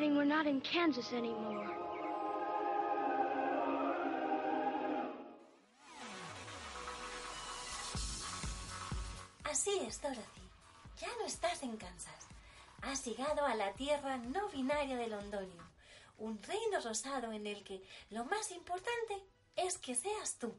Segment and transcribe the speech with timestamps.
[0.00, 1.68] we're not in Kansas anymore.
[9.44, 10.22] Así es, Dorothy.
[10.98, 12.26] Ya no estás en Kansas.
[12.80, 15.62] Has llegado a la tierra no binaria de Londorio,
[16.16, 19.22] un reino rosado en el que lo más importante
[19.56, 20.54] es que seas tú.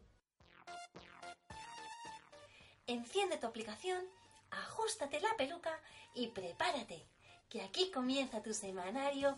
[2.85, 4.05] Enciende tu aplicación,
[4.51, 5.79] ajustate la peluca
[6.13, 7.03] y prepárate,
[7.53, 9.37] que aquí comienza tu semanario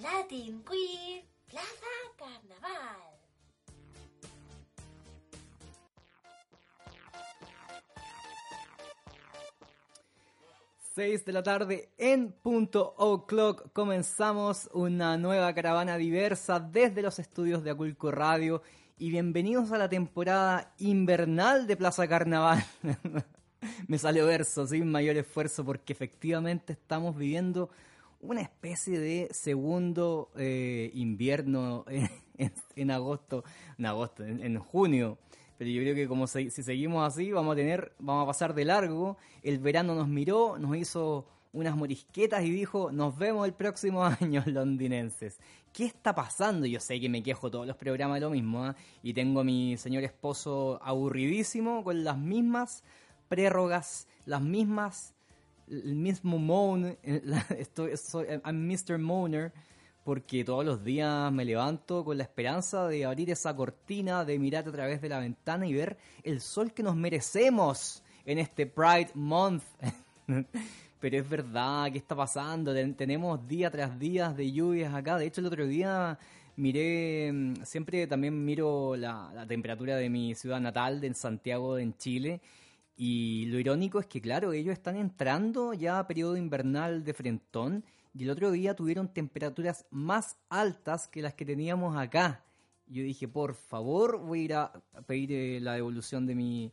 [0.00, 1.66] Latin Queer Plaza
[2.16, 3.20] Carnaval.
[10.94, 17.62] 6 de la tarde en punto o'clock comenzamos una nueva caravana diversa desde los estudios
[17.62, 18.62] de Aculco Radio
[18.96, 22.64] y bienvenidos a la temporada invernal de Plaza Carnaval.
[23.88, 27.70] Me salió verso sin mayor esfuerzo porque efectivamente estamos viviendo
[28.20, 31.84] una especie de segundo eh, invierno
[32.76, 33.44] en, agosto,
[33.78, 35.18] en agosto, en junio
[35.60, 38.64] pero yo creo que como si seguimos así, vamos a tener, vamos a pasar de
[38.64, 39.18] largo.
[39.42, 44.42] El verano nos miró, nos hizo unas morisquetas y dijo, nos vemos el próximo año,
[44.46, 45.38] londinenses.
[45.70, 46.64] ¿Qué está pasando?
[46.64, 48.74] Yo sé que me quejo todos los programas de lo mismo, ¿ah?
[49.02, 52.82] y tengo a mi señor esposo aburridísimo con las mismas
[53.30, 55.14] prérrogas, las mismas,
[55.68, 56.98] el mismo moan,
[57.56, 58.98] estoy, soy, Mr.
[58.98, 59.52] Moaner,
[60.02, 64.66] porque todos los días me levanto con la esperanza de abrir esa cortina, de mirar
[64.66, 69.10] a través de la ventana y ver el sol que nos merecemos en este Pride
[69.14, 69.62] Month.
[71.00, 72.74] Pero es verdad, ¿qué está pasando?
[72.94, 75.16] Tenemos día tras día de lluvias acá.
[75.16, 76.18] De hecho, el otro día
[76.56, 81.96] miré, mm, siempre también miro la, la temperatura de mi ciudad natal, de Santiago, en
[81.96, 82.40] Chile.
[83.02, 87.82] Y lo irónico es que, claro, ellos están entrando ya a periodo invernal de frentón
[88.12, 92.44] y el otro día tuvieron temperaturas más altas que las que teníamos acá.
[92.86, 94.72] Yo dije, por favor, voy a ir a
[95.06, 96.72] pedir eh, la devolución de mi,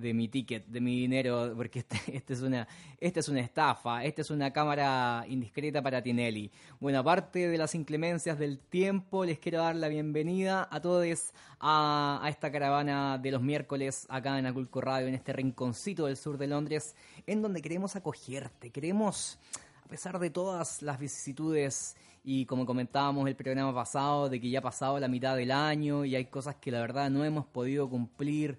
[0.00, 2.66] de mi ticket, de mi dinero, porque este, este, es una,
[3.00, 6.50] esta es una estafa, esta es una cámara indiscreta para Tinelli.
[6.80, 12.20] Bueno, aparte de las inclemencias del tiempo, les quiero dar la bienvenida a todos a,
[12.22, 16.38] a esta caravana de los miércoles acá en Aculco Radio, en este rinconcito del sur
[16.38, 16.94] de Londres,
[17.26, 19.38] en donde queremos acogerte, queremos
[19.84, 24.58] a pesar de todas las vicisitudes y como comentábamos el programa pasado, de que ya
[24.58, 27.88] ha pasado la mitad del año y hay cosas que la verdad no hemos podido
[27.88, 28.58] cumplir.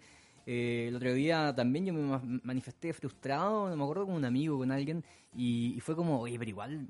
[0.50, 4.72] Eh, el otro día también yo me manifesté frustrado, me acuerdo con un amigo, con
[4.72, 5.03] alguien,
[5.35, 6.88] y, y fue como, oye, pero igual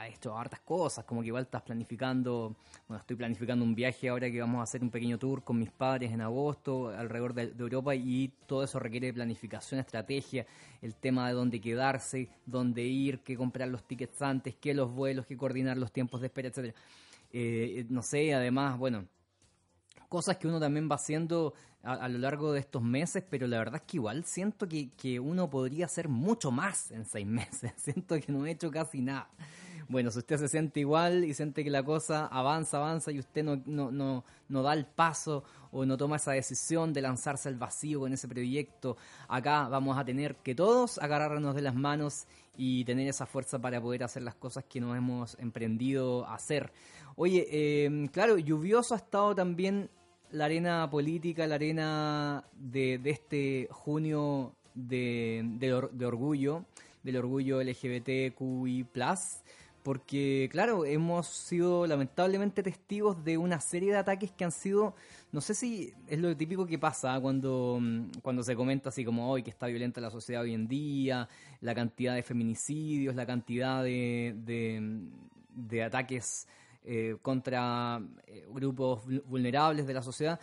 [0.00, 2.56] ha hecho hartas cosas, como que igual estás planificando,
[2.88, 5.70] bueno, estoy planificando un viaje ahora que vamos a hacer un pequeño tour con mis
[5.70, 10.46] padres en agosto alrededor de, Europa y todo eso requiere planificación, estrategia,
[10.80, 15.26] el tema de dónde quedarse, dónde ir, qué comprar los tickets antes, qué los vuelos,
[15.26, 16.74] qué coordinar los tiempos de espera, etcétera.
[17.32, 19.06] Eh, no sé, además, bueno,
[20.08, 23.76] cosas que uno también va haciendo a, lo largo de estos meses, pero la verdad
[23.76, 27.72] es que igual siento que, que, uno podría hacer mucho más en seis meses.
[27.76, 29.28] siento que no he hecho casi nada.
[29.88, 33.42] Bueno, si usted se siente igual y siente que la cosa avanza, avanza y usted
[33.42, 35.42] no, no, no, no da el paso
[35.72, 40.04] o no toma esa decisión de lanzarse al vacío con ese proyecto, acá vamos a
[40.04, 44.36] tener que todos agarrarnos de las manos y tener esa fuerza para poder hacer las
[44.36, 46.72] cosas que nos hemos emprendido a hacer.
[47.16, 49.90] Oye, eh, claro, lluvioso ha estado también
[50.32, 56.64] la arena política, la arena de, de este junio de, de, de orgullo,
[57.02, 58.84] del orgullo LGBTQI
[59.82, 64.94] porque claro, hemos sido lamentablemente testigos de una serie de ataques que han sido,
[65.32, 67.80] no sé si es lo típico que pasa cuando,
[68.22, 71.28] cuando se comenta así como hoy que está violenta la sociedad hoy en día,
[71.60, 74.34] la cantidad de feminicidios, la cantidad de,
[75.54, 76.46] de, ataques
[76.84, 80.40] eh, contra eh, grupos vulnerables de la sociedad.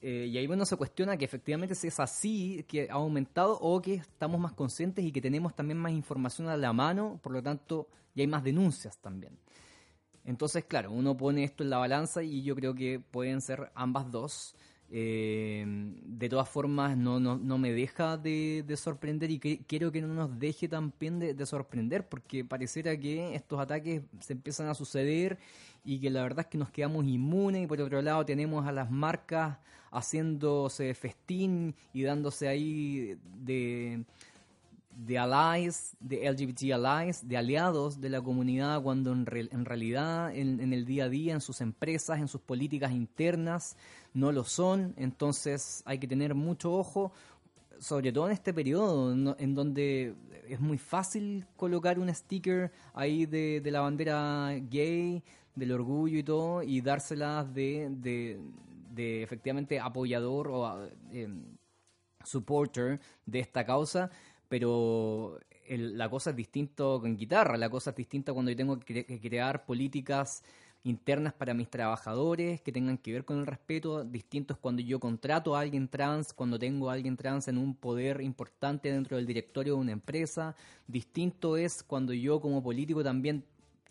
[0.00, 3.80] Eh, y ahí bueno se cuestiona que efectivamente si es así, que ha aumentado o
[3.82, 7.42] que estamos más conscientes y que tenemos también más información a la mano, por lo
[7.42, 9.38] tanto ya hay más denuncias también.
[10.24, 14.10] Entonces, claro, uno pone esto en la balanza y yo creo que pueden ser ambas
[14.10, 14.54] dos.
[14.90, 20.00] Eh, de todas formas, no, no, no me deja de, sorprender y que, quiero que
[20.00, 24.74] no nos deje también de, de, sorprender, porque pareciera que estos ataques se empiezan a
[24.74, 25.38] suceder
[25.84, 27.64] y que la verdad es que nos quedamos inmunes.
[27.64, 29.58] Y por otro lado, tenemos a las marcas
[29.90, 34.04] haciéndose festín y dándose ahí de
[34.98, 40.72] de allies, de LGBT allies, de aliados de la comunidad, cuando en, en realidad en,
[40.72, 43.76] el día a día, en sus empresas, en sus políticas internas,
[44.18, 44.94] no lo son.
[44.96, 47.12] Entonces hay que tener mucho ojo.
[47.80, 50.12] sobre todo en este periodo, en donde
[50.48, 55.22] es muy fácil colocar un sticker ahí de, la bandera gay,
[55.54, 61.56] del orgullo y todo, y dárselas de, de, efectivamente apoyador o em,
[62.24, 64.10] supporter de esta causa,
[64.48, 65.38] pero
[65.68, 69.64] la cosa es distinto con guitarra, la cosa es distinta cuando yo tengo que crear
[69.64, 70.42] políticas
[70.84, 75.56] internas para mis trabajadores que tengan que ver con el respeto, distintos cuando yo contrato
[75.56, 79.74] a alguien trans, cuando tengo a alguien trans en un poder importante dentro del directorio
[79.74, 80.54] de una empresa,
[80.86, 83.44] distinto es cuando yo como político también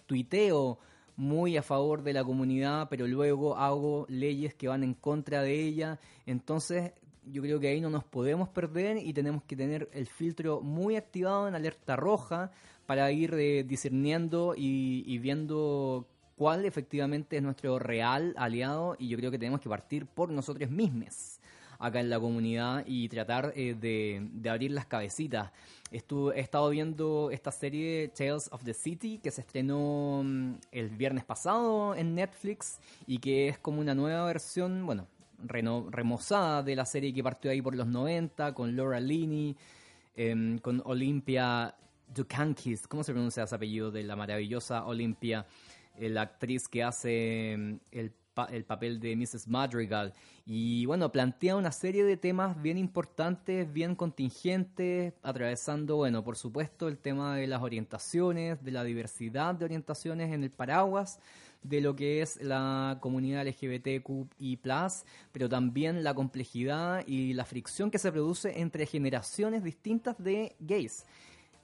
[0.06, 0.80] tuiteo
[1.16, 5.60] muy a favor de la comunidad, pero luego hago leyes que van en contra de
[5.64, 6.94] ella, entonces
[7.26, 10.96] yo creo que ahí no nos podemos perder y tenemos que tener el filtro muy
[10.96, 12.52] activado en alerta roja
[12.86, 16.08] para ir eh, discerniendo y, y viendo
[16.38, 20.70] cuál efectivamente es nuestro real aliado y yo creo que tenemos que partir por nosotros
[20.70, 21.40] mismos
[21.80, 25.52] acá en la comunidad y tratar eh, de, abrir las cabecitas.
[25.92, 30.90] Estuve, he estado viendo esta serie Tales of the City que se estrenó mm, el
[30.90, 35.08] viernes pasado en Netflix y que es como una nueva versión, bueno,
[35.40, 39.56] remozada de la serie que partió ahí por los 90 con Laura Linney,
[40.16, 41.76] em, con Olympia
[42.14, 45.46] Dukankis, ¿cómo se pronuncia ese apellido de la maravillosa Olympia?
[46.00, 48.14] La actriz que hace mm, el,
[48.52, 49.48] el, papel de Mrs.
[49.48, 50.14] Madrigal.
[50.46, 56.88] Y bueno, plantea una serie de temas bien importantes, bien contingentes, atravesando, bueno, por supuesto,
[56.88, 61.20] el tema de las orientaciones, de la diversidad de orientaciones en el paraguas
[61.64, 64.60] de lo que es la comunidad LGBTQI+,
[65.32, 71.06] pero también la complejidad y la fricción que se produce entre generaciones distintas de gays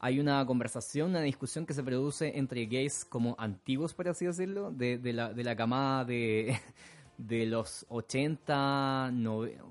[0.03, 4.69] hay una conversación, una discusión que se produce entre gays como antiguos, por así decirlo,
[4.69, 6.59] de, la, de la camada de,
[7.17, 9.13] de los 80,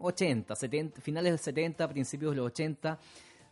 [0.00, 2.99] 80, 70, finales del 70, principios de los 80,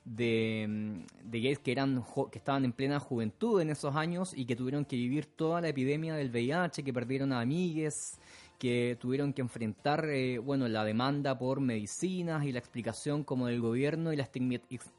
[0.06, 4.56] de, de, gays que, eran, que estaban en plena juventud en esos años y que
[4.56, 8.18] tuvieron que vivir toda la epidemia del VIH, que perdieron a amigues,
[8.60, 13.62] que tuvieron que enfrentar eh, bueno, la demanda por medicinas y la explicación como del
[13.62, 14.28] gobierno y la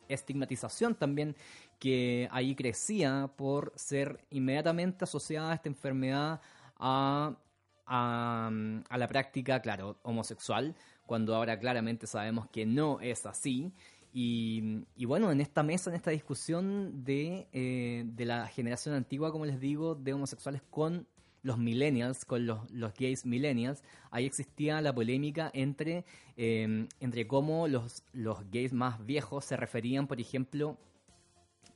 [0.09, 1.35] estigmatización también
[1.77, 6.41] que ahí crecía por ser inmediatamente asociada a esta enfermedad
[6.79, 7.35] a,
[7.85, 10.75] a, la práctica, claro, homosexual,
[11.05, 13.71] cuando ahora claramente sabemos que no es así.
[14.11, 19.45] Y, bueno, en esta mesa, en esta discusión de, eh, de, la generación antigua, como
[19.45, 21.07] les digo, de homosexuales con
[21.43, 26.05] los millennials, con los, los gays millennials, ahí existía la polémica entre,
[26.37, 30.77] em, entre cómo los, los gays más viejos se referían, por ejemplo,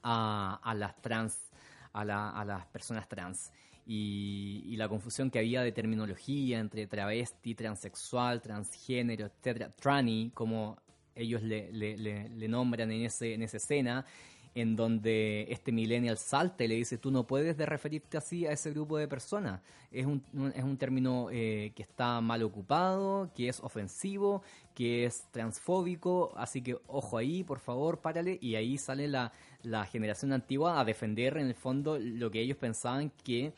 [0.04, 1.52] a, a las trans,
[1.94, 3.52] a, la, a, las personas trans.
[3.88, 10.78] Y, y, la confusión que había de terminología entre travesti, transexual, transgénero, etcétera, tranny, como
[11.14, 14.06] ellos le, le, le, le nombran en, ese, en esa escena,
[14.56, 18.54] en donde este millennial salta y le dice, tú no puedes de referirte así a
[18.54, 19.62] ese grupo de personas.
[19.92, 20.24] Es un,
[20.56, 24.44] es un término eh, que está mal ocupado, que es ofensivo,
[24.74, 28.38] que es transfóbico, así que ojo ahí, por favor, párale.
[28.42, 32.58] Y ahí sale la, la generación antigua a defender en el fondo lo que ellos
[32.58, 33.54] pensaban que...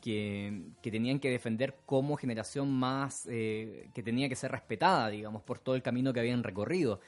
[0.00, 5.42] Que, que, tenían que defender como generación más eh, que tenía que ser respetada, digamos,
[5.42, 7.00] por todo el camino que habían recorrido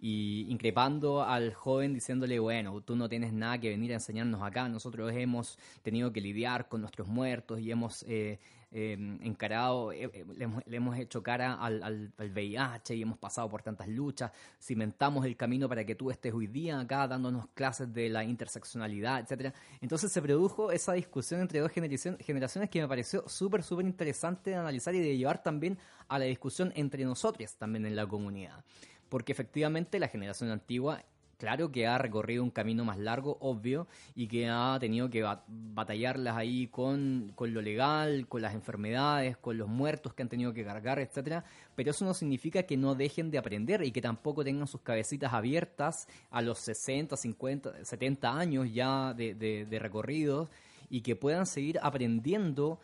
[0.00, 4.68] y increpando al joven diciéndole, bueno, tú no tienes nada que venir a enseñarnos acá,
[4.68, 8.38] nosotros hemos tenido que lidiar con nuestros muertos y hemos eh,
[8.70, 10.24] em, encarado, eh, eh,
[10.66, 15.68] le, hemos, hecho cara al, VIH y hemos pasado por tantas luchas, cimentamos el camino
[15.68, 19.54] para que tú estés hoy día acá dándonos clases de la interseccionalidad, etcétera.
[19.80, 24.56] Entonces se produjo esa discusión entre dos generaciones que me pareció súper, súper interesante de
[24.56, 25.78] analizar y de llevar también
[26.08, 28.64] a la discusión entre nosotros también en la comunidad
[29.08, 31.04] porque efectivamente la generación antigua
[31.38, 36.36] claro que ha recorrido un camino más largo, obvio, y que ha tenido que batallarlas
[36.36, 40.64] ahí con, con, lo legal, con las enfermedades, con los muertos que han tenido que
[40.64, 41.44] cargar, etcétera.
[41.76, 45.32] Pero eso no significa que no dejen de aprender y que tampoco tengan sus cabecitas
[45.32, 50.48] abiertas a los 60, 50, 70 años ya de, de, de recorridos
[50.90, 52.80] y que puedan seguir aprendiendo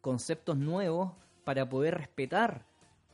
[0.00, 1.12] conceptos nuevos
[1.44, 2.64] para poder respetar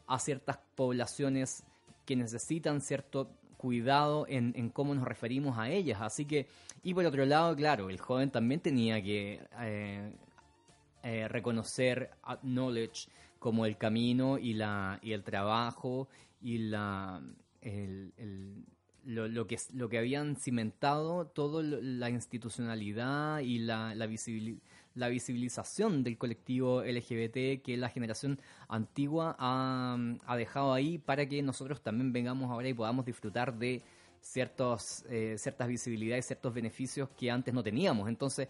[0.07, 1.65] a ciertas poblaciones
[2.09, 6.01] que necesitan cierto cuidado en, cómo nos referimos a ellas.
[6.01, 6.47] Así que,
[6.83, 10.11] y por otro lado, claro, el joven también tenía que eh,
[11.03, 12.09] eh, reconocer
[12.43, 16.09] knowledge como el camino y, la, y el trabajo
[16.41, 17.21] y la,
[19.05, 24.63] lo, que, lo que habían cimentado, toda la institucionalidad y la, la visibilidad
[24.99, 31.81] la visibilización del colectivo LGBT que la generación antigua ha, dejado ahí para que nosotros
[31.81, 33.83] también vengamos ahora y podamos disfrutar de,
[34.21, 38.09] ciertos, eh, ciertas visibilidades, ciertos beneficios que antes no teníamos.
[38.09, 38.49] Entonces,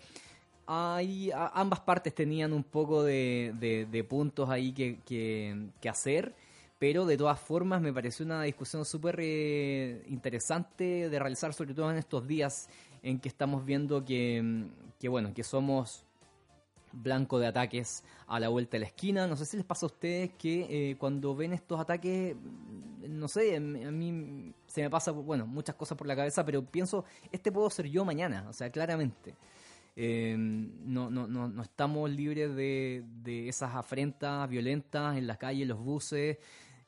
[0.67, 6.35] hay, ambas partes tenían un poco de, puntos ahí que, que, hacer,
[6.79, 11.91] pero de todas formas me pareció una discusión súper eh, interesante de realizar, sobre todo
[11.91, 12.69] en estos días
[13.03, 14.67] en que estamos viendo que,
[14.99, 16.05] que bueno, que somos
[16.93, 19.27] blanco de ataques a la vuelta de la esquina.
[19.27, 22.37] No sé si les pasa a ustedes que eh, cuando ven estos ataques,
[23.09, 27.05] no sé, a mí se me pasa, bueno, muchas cosas por la cabeza, pero pienso,
[27.33, 29.35] este puedo ser yo mañana, o sea, claramente.
[30.01, 35.67] Eh, no, no, no, no, estamos libres de, de esas afrentas violentas en las calles,
[35.67, 36.39] los buses,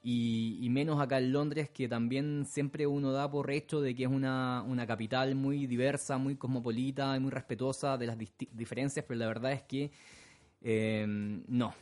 [0.02, 4.09] y, menos acá en Londres, que también siempre uno da por hecho de que es
[4.09, 8.16] una, una capital muy diversa, muy cosmopolita y muy respetuosa de las
[8.52, 9.90] diferencias, pero la verdad es que
[10.62, 11.75] eh, no,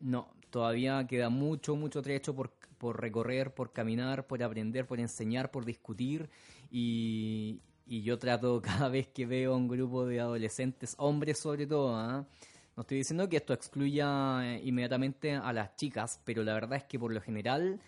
[0.00, 5.50] no, todavía queda mucho, mucho trecho por, por recorrer, por caminar, por aprender, por enseñar,
[5.50, 6.28] por discutir
[6.70, 11.66] y, y yo trato cada vez que veo a un grupo de adolescentes, hombres sobre
[11.66, 12.26] todo, ¿ah?
[12.76, 16.84] No estoy diciendo que esto excluya eh, inmediatamente a las chicas, pero la verdad es
[16.84, 17.80] que por lo general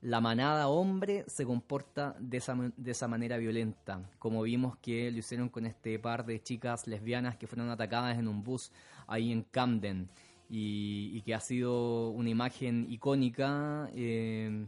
[0.00, 5.18] la manada hombre se comporta de esa, de esa manera violenta, como vimos que lo
[5.18, 8.72] hicieron con este par de chicas lesbianas que fueron atacadas en un bus
[9.06, 10.08] ahí en Camden
[10.50, 13.88] y, que ha sido una imagen icónica.
[13.94, 14.66] Eh,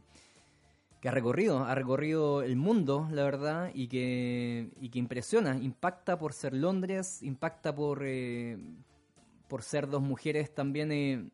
[1.00, 6.18] que ha recorrido, ha recorrido el mundo, la verdad, y que, y que impresiona, impacta
[6.18, 8.56] por ser Londres, impacta por, eh,
[9.48, 11.30] por ser dos mujeres también eh,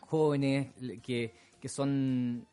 [0.00, 0.68] jóvenes
[1.02, 2.46] que, que, son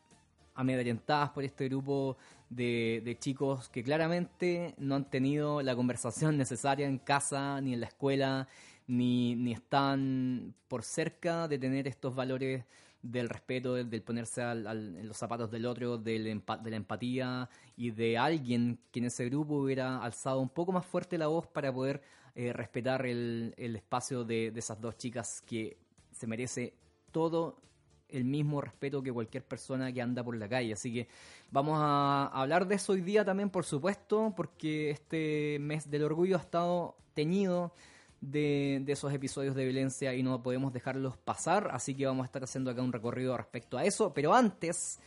[0.54, 2.16] amedrentadas por este grupo
[2.48, 7.80] de, de, chicos que claramente no han tenido la conversación necesaria en casa ni en
[7.80, 8.48] la escuela,
[8.86, 12.64] ni, ni están por cerca de tener estos valores
[13.02, 18.18] del respeto, del, ponerse en los zapatos del otro, del de la empatía y de
[18.18, 22.02] alguien que en ese grupo hubiera alzado un poco más fuerte la voz para poder
[22.34, 25.76] eh, respetar el, espacio de, esas dos chicas que
[26.12, 26.74] se merece
[27.10, 27.60] todo
[28.08, 30.72] el mismo respeto que cualquier persona que anda por la calle.
[30.72, 31.08] Así que
[31.50, 36.36] vamos a hablar de eso hoy día también, por supuesto, porque este mes del orgullo
[36.36, 37.72] ha estado teñido
[38.20, 41.70] de, esos episodios de violencia y no podemos dejarlos pasar.
[41.72, 44.12] Así que vamos a estar haciendo acá un recorrido respecto a eso.
[44.12, 45.00] Pero antes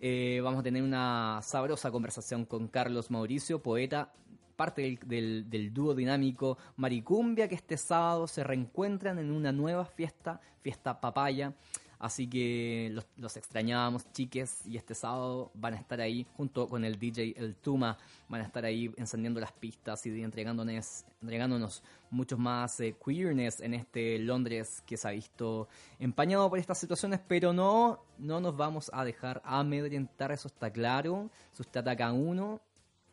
[0.00, 4.12] eh, vamos a tener una sabrosa conversación con Carlos Mauricio, poeta
[4.56, 10.38] parte del, del, dúo dinámico Maricumbia, que este sábado se reencuentran en una nueva fiesta,
[10.60, 11.54] fiesta papaya.
[12.00, 16.82] Así que los, los, extrañábamos, chiques, y este sábado van a estar ahí junto con
[16.82, 22.38] el DJ El Tuma, van a estar ahí encendiendo las pistas y entregándonos, entregándonos muchos
[22.38, 27.52] más eh, queerness en este Londres que se ha visto empañado por estas situaciones, pero
[27.52, 31.28] no, no nos vamos a dejar amedrentar, eso está claro.
[31.52, 32.62] Si usted ataca a uno,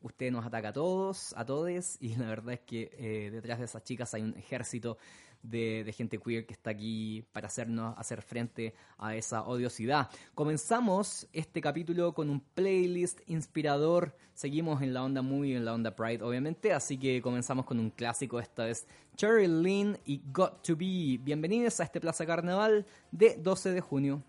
[0.01, 3.65] usted nos ataca a todos, a todes, y la verdad es que eh, detrás de
[3.65, 4.98] esas chicas hay un ejército
[5.44, 10.10] de, gente queer que está aquí para hacernos hacer frente a esa odiosidad.
[10.36, 14.15] Comenzamos este capítulo con un playlist inspirador.
[14.34, 17.89] Seguimos en la onda muy en la onda Pride, obviamente, así que comenzamos con un
[17.89, 18.39] clásico.
[18.39, 21.20] Esta es Cherry Lynn y Got to Be.
[21.22, 24.24] Bienvenidos a este Plaza Carnaval de 12 de junio.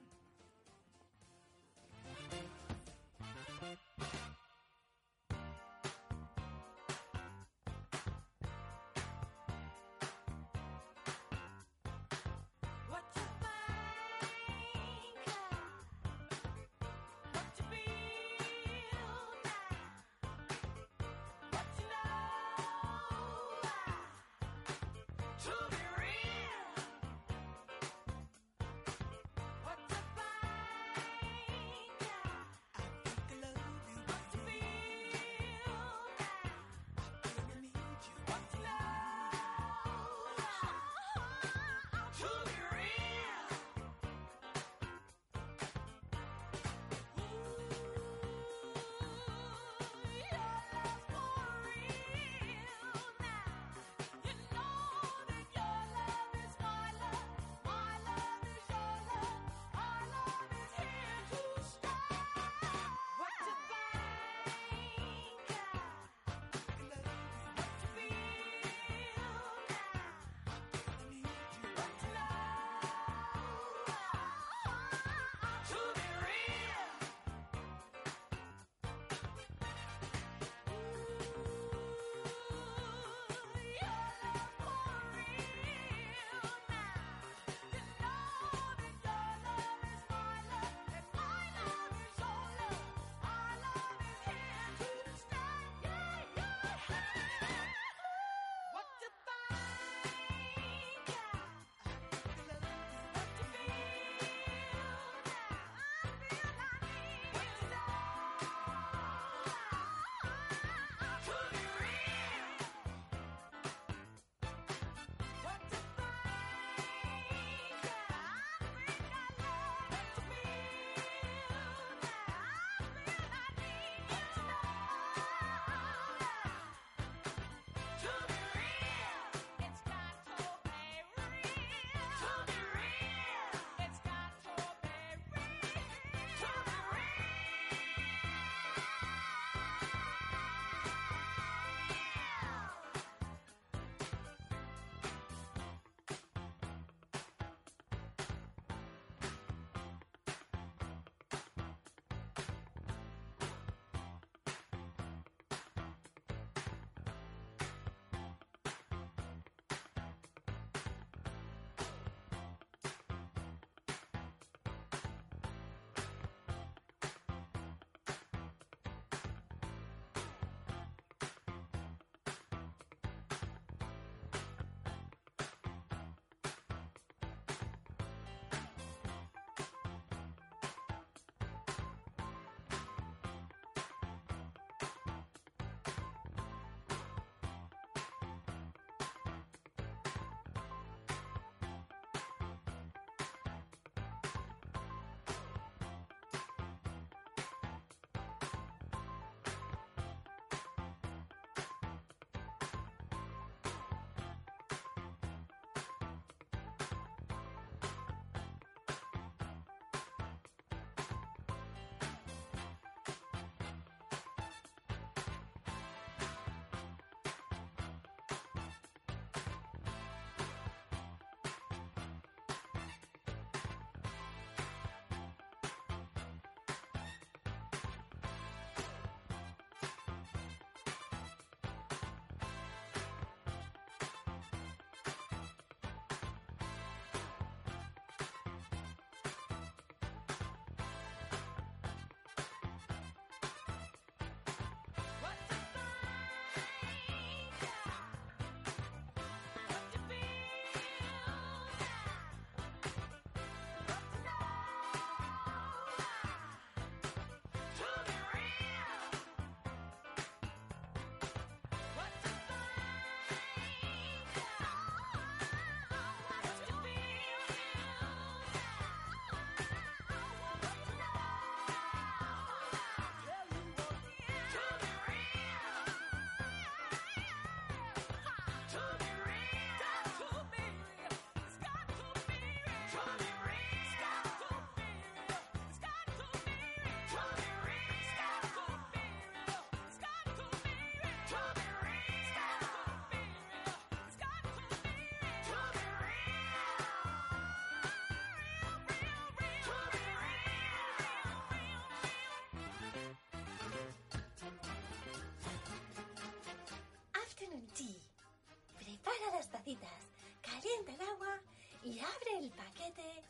[311.89, 313.23] Y abre el paquete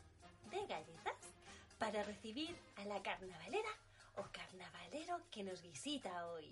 [0.51, 1.15] de galletas
[1.77, 3.69] para recibir a la carnavalera
[4.17, 6.51] o carnavalero que nos visita hoy.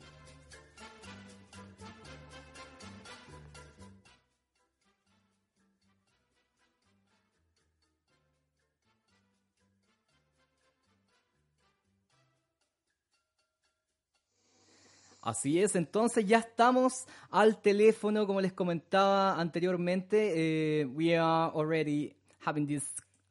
[15.27, 20.31] Así es, entonces ya estamos al teléfono, como les comentaba anteriormente.
[20.37, 22.85] eh, we are already having this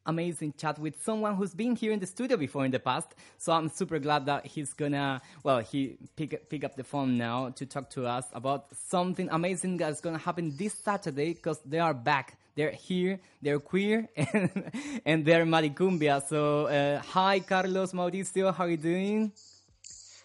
[0.04, 3.14] amazing chat with someone who's been here in the studio before in the past.
[3.38, 7.48] So I'm super glad that he's gonna, well, he pick, pick up the phone now
[7.56, 11.94] to talk to us about something amazing that's gonna happen this Saturday because they are
[11.94, 12.36] back.
[12.56, 14.70] They're here, they're queer, and,
[15.06, 16.22] and they're Maricumbia.
[16.28, 19.32] So, uh, hi, Carlos Mauricio, how are you doing?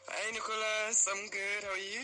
[0.09, 1.07] Hi, Nicolas.
[1.11, 1.63] I'm good.
[1.63, 2.01] How are you?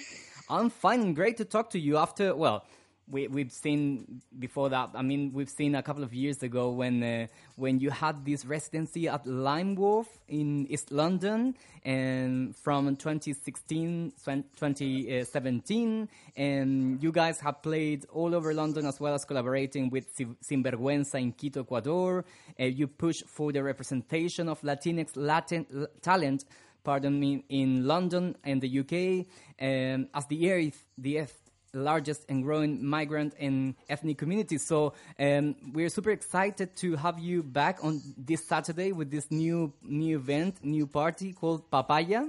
[0.49, 1.13] I'm fine.
[1.13, 2.63] Great to talk to you after, well,
[3.09, 7.01] we, we've seen before that, I mean, we've seen a couple of years ago when,
[7.03, 14.11] uh, when you had this residency at Lime Wolf in East London and from 2016,
[14.25, 20.35] 2017, and you guys have played all over London as well as collaborating with Sin-
[20.43, 22.25] Sinvergüenza in Quito, Ecuador.
[22.59, 26.43] Uh, you push for the representation of Latinx Latin talent
[26.87, 29.27] pardon me, in London and the UK,
[29.61, 31.37] um, as the eighth, the eighth
[31.73, 34.57] largest and growing migrant and ethnic community.
[34.57, 39.73] So um, we're super excited to have you back on this Saturday with this new
[39.83, 42.23] new event, new party called Papaya.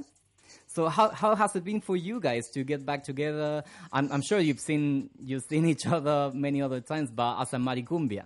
[0.66, 3.62] So how how has it been for you guys to get back together?
[3.92, 7.58] I'm, I'm sure you've seen you've seen each other many other times, but as a
[7.58, 8.24] maricumbia.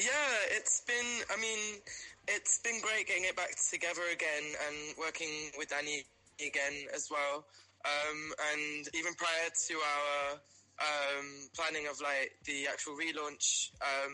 [0.00, 1.58] Yeah, it's been, I mean,
[2.30, 6.04] it's been great getting it back together again and working with Danny
[6.38, 7.44] again as well.
[7.84, 10.38] Um, and even prior to our
[10.78, 14.12] um, planning of like the actual relaunch, um,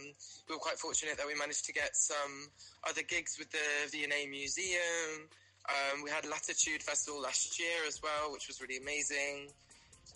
[0.48, 2.48] we were quite fortunate that we managed to get some
[2.88, 5.28] other gigs with the V&A Museum.
[5.68, 9.50] Um, we had Latitude Festival last year as well, which was really amazing.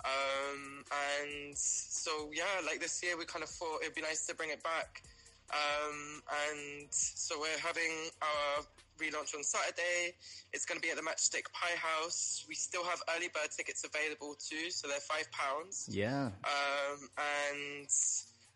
[0.04, 4.34] Um, and so, yeah, like this year we kind of thought it'd be nice to
[4.34, 5.02] bring it back.
[5.50, 8.64] Um, and so we're having our
[8.98, 10.14] relaunch on Saturday.
[10.52, 12.44] It's going to be at the Matchstick Pie House.
[12.48, 15.88] We still have early bird tickets available too, so they're five pounds.
[15.90, 16.30] Yeah.
[16.44, 17.88] Um, and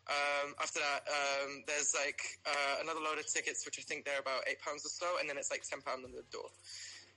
[0.07, 4.21] um, after that, um, there's like uh, another load of tickets, which I think they're
[4.21, 6.49] about eight pounds or so, and then it's like ten pound on the door.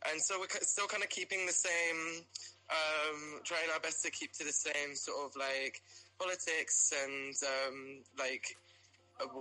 [0.10, 2.24] And so we're still kind of keeping the same,
[2.70, 5.82] um, trying our best to keep to the same sort of like
[6.20, 7.78] politics and um,
[8.18, 8.56] like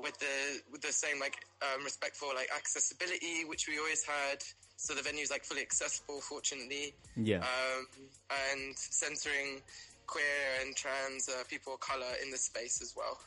[0.02, 4.42] with the with the same like um, respect for like accessibility, which we always had.
[4.76, 7.38] So the venue's like fully accessible, fortunately Yeah.
[7.38, 7.86] um,
[8.30, 9.62] and censoring
[10.06, 10.22] queer
[10.60, 13.18] and trans uh, people of color in the space as well.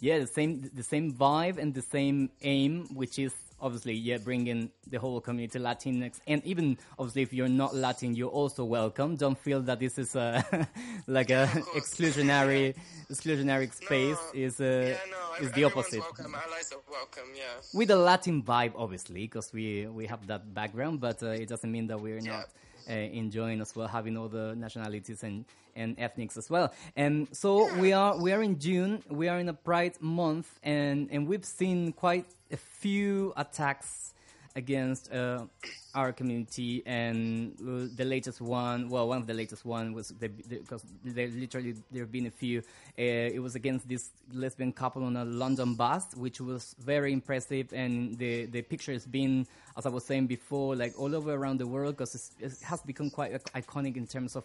[0.00, 4.70] Yeah, the same the same vibe and the same aim, which is obviously yeah bringing
[4.88, 9.16] the whole community Latinx, and even obviously if you're not Latin, you're also welcome.
[9.16, 10.44] Don't feel that this is a
[11.06, 12.74] like a exclusionary
[13.10, 14.16] exclusionary space.
[14.34, 16.00] No, is uh, yeah, no, is the opposite.
[16.00, 16.34] welcome.
[16.34, 17.28] Allies are welcome.
[17.36, 17.42] Yeah.
[17.74, 21.70] With a Latin vibe, obviously, because we we have that background, but uh, it doesn't
[21.70, 22.32] mean that we're Yeah.
[22.38, 22.46] not
[22.88, 25.44] uh, enjoying as well, having all the nationalities and,
[25.76, 26.72] and ethnics as well.
[26.96, 31.08] And so we are we are in June, we are in a Pride month, and
[31.10, 34.14] and we've seen quite a few attacks
[34.56, 35.44] against uh,
[35.94, 40.28] our community and uh, the latest one well one of the latest one was the,
[40.28, 42.58] because there literally there have been a few.
[42.98, 47.72] Uh, it was against this lesbian couple on a london bus which was very impressive.
[47.72, 51.58] And the the picture has been as i was saying before like all over around
[51.58, 54.44] the world because it has become quite iconic in terms of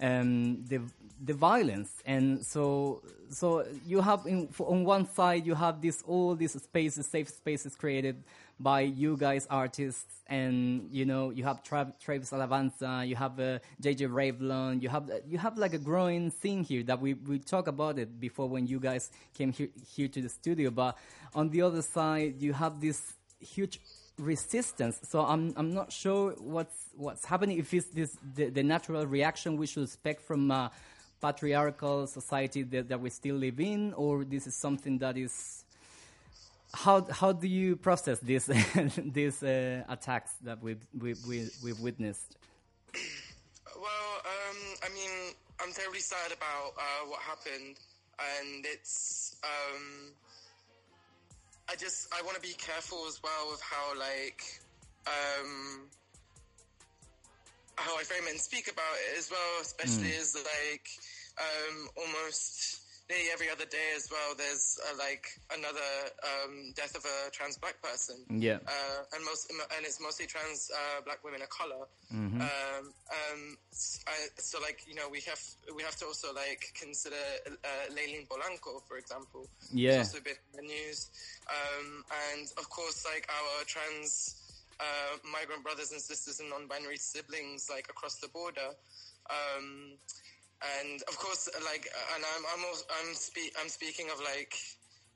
[0.00, 0.80] um, the
[1.24, 6.34] the violence, and so so you have in, on one side you have this all
[6.34, 8.22] these spaces, safe spaces created
[8.58, 13.58] by you guys artists, and you know you have Tra- Travis Alavanza, you have uh,
[13.80, 17.68] JJ Ravlon, you have you have like a growing thing here that we we talk
[17.68, 20.96] about it before when you guys came here here to the studio, but
[21.34, 23.80] on the other side you have this huge
[24.18, 24.98] resistance.
[25.02, 27.58] So I'm I'm not sure what's what's happening.
[27.58, 30.70] If it's this the, the natural reaction we should expect from a
[31.20, 35.64] patriarchal society that, that we still live in, or this is something that is.
[36.74, 38.46] How how do you process this
[38.96, 42.36] these uh, attacks that we've we, we, we've witnessed?
[43.76, 47.76] Well, um, I mean, I'm terribly sad about uh, what happened,
[48.18, 49.36] and it's.
[49.44, 50.12] Um,
[51.72, 54.44] I just I want to be careful as well with how like
[55.06, 55.88] um,
[57.76, 60.86] how I frame it and speak about it as well, especially as like
[61.40, 65.90] um, almost nearly every other day as well, there's uh, like another
[66.22, 68.16] um, death of a trans black person.
[68.30, 68.58] Yeah.
[68.66, 71.86] Uh, and most and it's mostly trans uh, black women of color.
[72.12, 72.40] Mm-hmm.
[72.40, 73.56] Um, um,
[74.06, 75.40] I, so like you know we have
[75.74, 79.46] we have to also like consider uh, Leilin Polanco, for example.
[79.72, 79.98] Yeah.
[79.98, 81.10] also been in the news.
[81.48, 84.36] Um, and of course, like our trans
[84.80, 88.74] uh, migrant brothers and sisters and non-binary siblings, like across the border.
[89.30, 89.92] Um,
[90.80, 94.54] and of course, like, and I'm I'm also, I'm, spe- I'm speaking of like.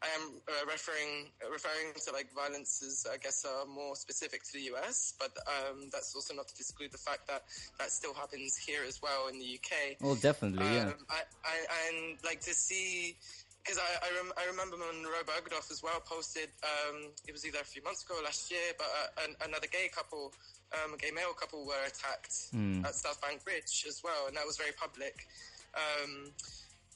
[0.03, 4.69] I am uh, referring referring to like violences, I guess, are more specific to the
[4.77, 7.45] US, but um, that's also not to exclude the fact that
[7.79, 9.97] that still happens here as well in the UK.
[10.05, 10.93] Oh, definitely, yeah.
[10.93, 11.57] Um, I, I,
[11.89, 13.17] and like to see,
[13.65, 17.61] because I, I, rem- I remember Monroe Bergdorf as well posted, um, it was either
[17.61, 20.31] a few months ago or last year, but uh, an, another gay couple,
[20.75, 22.51] um, a gay male couple were attacked
[22.85, 25.27] at South Bank Bridge as well, and that was very public.
[25.75, 26.33] Um,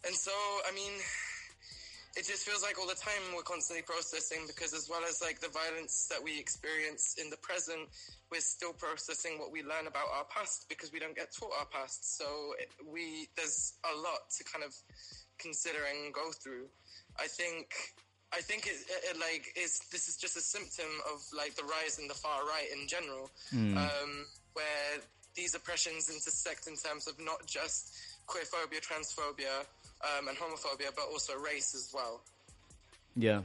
[0.06, 0.32] and so,
[0.66, 0.92] I mean,
[2.16, 5.40] it just feels like all the time we're constantly processing because as well as like
[5.40, 7.88] the violence that we experience in the present
[8.30, 11.66] we're still processing what we learn about our past because we don't get taught our
[11.66, 12.16] past.
[12.16, 12.24] So
[12.58, 14.74] it, we there's a lot to kind of
[15.38, 16.66] consider and go through.
[17.18, 17.74] I think
[18.32, 21.64] i think it, it, it like is this is just a symptom of like the
[21.64, 25.00] rise in the far right in general um, where
[25.34, 27.94] these oppressions intersect in terms of not just
[28.26, 29.64] queerphobia transphobia
[30.02, 32.22] um, and homophobia, but also race as well.
[33.16, 33.42] Yeah.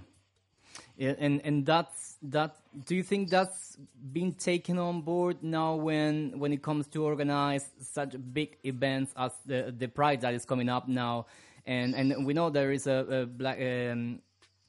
[0.97, 2.57] Yeah, and and that's that.
[2.85, 3.77] Do you think that's
[4.11, 9.31] been taken on board now when when it comes to organize such big events as
[9.45, 11.27] the the Pride that is coming up now,
[11.65, 14.19] and and we know there is a, a black um,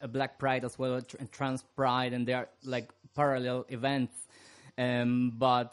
[0.01, 4.15] a Black Pride as well, a tr- Trans Pride, and they are like parallel events.
[4.79, 5.73] Um, but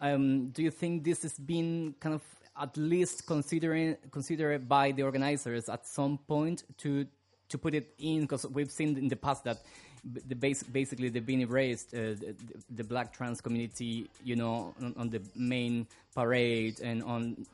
[0.00, 2.22] um, do you think this has been kind of
[2.60, 7.06] at least considering considered by the organizers at some point to
[7.48, 8.22] to put it in?
[8.22, 9.58] Because we've seen in the past that
[10.04, 11.94] the base, basically they've been erased.
[11.94, 12.34] Uh, the,
[12.70, 17.46] the black trans community, you know, on, on the main parade and on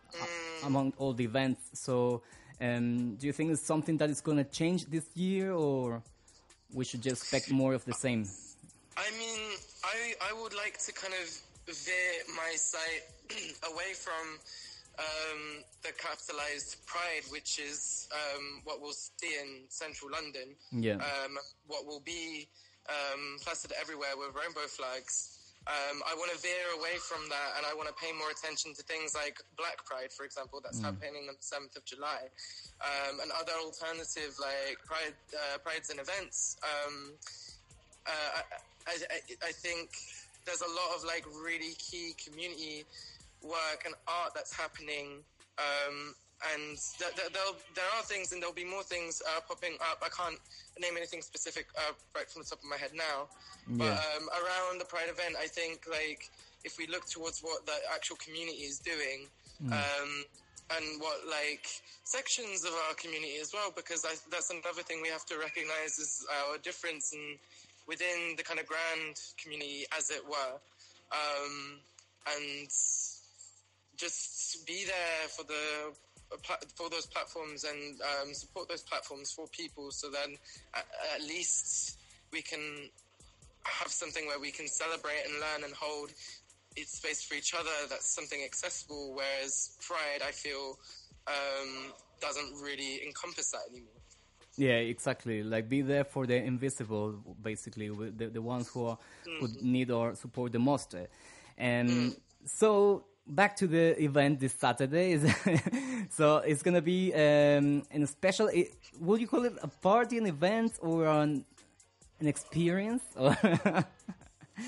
[0.64, 1.70] among all the events.
[1.74, 2.22] So,
[2.60, 6.02] um, do you think it's something that is going to change this year, or
[6.72, 8.26] we should just expect more of the same?
[8.96, 9.40] I mean,
[9.82, 11.28] I I would like to kind of
[11.66, 13.02] veer my sight
[13.72, 14.38] away from
[14.98, 20.54] um, the capitalized pride, which is um, what we'll see in central London.
[20.70, 20.94] Yeah.
[20.94, 21.36] Um,
[21.66, 22.48] what will be
[22.88, 25.33] um, plastered everywhere with rainbow flags.
[25.66, 28.74] Um, I want to veer away from that, and I want to pay more attention
[28.74, 32.28] to things like Black Pride, for example, that's happening on the seventh of July,
[32.84, 36.56] um, and other alternative like Pride, uh, prides and events.
[36.62, 37.12] Um,
[38.06, 38.40] uh,
[38.86, 39.88] I, I, I- think
[40.44, 42.84] there's a lot of like really key community
[43.40, 45.24] work and art that's happening.
[45.56, 46.14] Um,
[46.52, 50.02] and th- th- there are things and there'll be more things uh, popping up.
[50.04, 50.36] I can't
[50.80, 53.28] name anything specific uh, right from the top of my head now.
[53.66, 54.16] But Yeah.
[54.16, 56.30] um, around the Pride event, I think like
[56.64, 59.28] if we look towards what the actual community is doing,
[59.72, 60.24] um,
[60.76, 61.66] and what like
[62.04, 65.98] sections of our community as well, because I, that's another thing we have to recognize
[65.98, 67.38] is our difference in
[67.86, 70.54] within the kind of grand community, as it were,
[71.12, 71.80] um,
[72.34, 72.68] and
[73.96, 75.92] just be there for the
[76.74, 80.36] for those platforms and um, support those platforms for people, so then
[80.74, 81.98] at, at least
[82.32, 82.90] we can
[83.64, 86.10] have something where we can celebrate and learn and hold
[86.76, 87.70] its space for each other.
[87.88, 89.14] That's something accessible.
[89.14, 90.78] Whereas Pride, I feel,
[91.26, 93.90] um, doesn't really encompass that anymore.
[94.56, 95.42] Yeah, exactly.
[95.42, 98.98] Like be there for the invisible, basically, with the, the ones who are,
[99.40, 100.94] who need our support the most.
[101.58, 105.18] And so back to the event this Saturday.
[106.10, 108.50] so it's gonna be um, in a special.
[109.00, 111.44] would you call it a party, an event, or an
[112.20, 113.02] an experience?
[113.16, 113.34] Or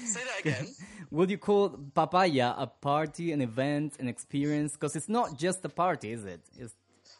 [0.05, 0.67] Say that again.
[1.11, 4.73] would you call Papaya a party, an event, an experience?
[4.73, 6.41] Because it's not just a party, is it?
[6.59, 6.75] It's,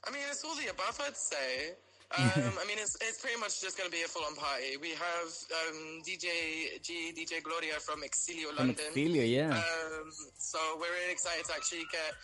[0.05, 1.75] I mean, it's all the above, I'd say.
[2.17, 2.23] Um,
[2.63, 4.77] I mean, it's, it's pretty much just going to be a full-on party.
[4.81, 8.85] We have um, DJ G, DJ Gloria from Exilio From London.
[8.95, 9.51] Exilio, yeah.
[9.51, 12.15] Um, so we're really excited to actually get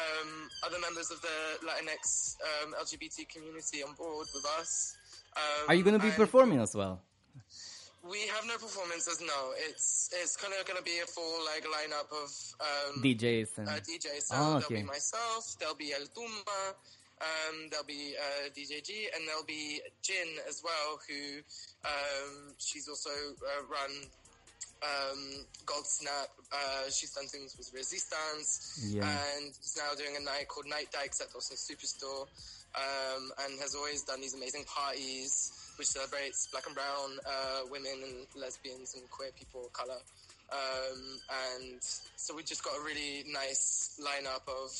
[0.00, 4.96] um, other members of the Latinx um, LGBT community on board with us.
[5.36, 7.02] Um, are you going to be performing as well?
[8.08, 9.20] We have no performances.
[9.20, 13.58] No, it's it's kind of going to be a full like lineup of um, DJs
[13.58, 14.22] and uh, DJs.
[14.30, 16.76] So Ah, there'll be myself, there'll be El Tumba,
[17.20, 21.40] um, there'll be uh, DJ G, and there'll be Jin as well, who
[21.84, 23.92] um, she's also uh, run
[24.82, 26.28] um, Gold Snap.
[26.52, 29.08] Uh, she's done things with Resistance, Yeah.
[29.08, 32.26] and is now doing a night called Night Dykes at also Superstore.
[32.76, 37.92] um, and has always done these amazing parties which celebrates black and brown uh, women
[38.04, 39.96] and lesbians and queer people of color.
[40.52, 41.00] Um,
[41.64, 44.70] and so we just got a really nice lineup of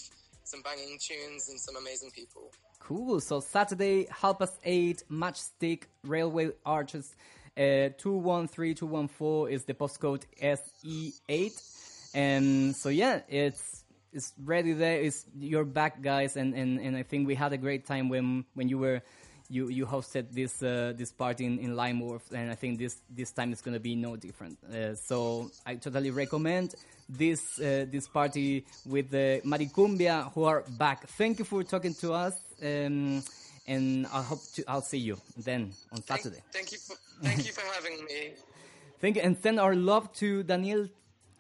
[0.47, 2.53] some banging tunes and some amazing people.
[2.79, 3.21] Cool.
[3.21, 7.15] So Saturday, half past eight, Matchstick Railway Arches.
[7.57, 12.13] Uh, 213214 is the postcode SE8.
[12.15, 15.01] And so yeah, it's it's ready there.
[15.01, 18.45] It's you're back, guys, and, and, and I think we had a great time when
[18.55, 19.03] when you were
[19.49, 23.33] you you hosted this uh, this party in, in Limeworth, and I think this this
[23.33, 24.59] time is gonna be no different.
[24.65, 26.75] Uh, so I totally recommend
[27.09, 31.09] this uh, this party with the Maricumbia who are back.
[31.09, 32.35] Thank you for talking to us.
[32.63, 33.23] Um,
[33.67, 36.43] and I hope to, I'll see you then on Saturday.
[36.53, 38.35] Thank, thank you, for, thank you for having me.
[38.99, 40.89] Thank you, and send our love to Daniel,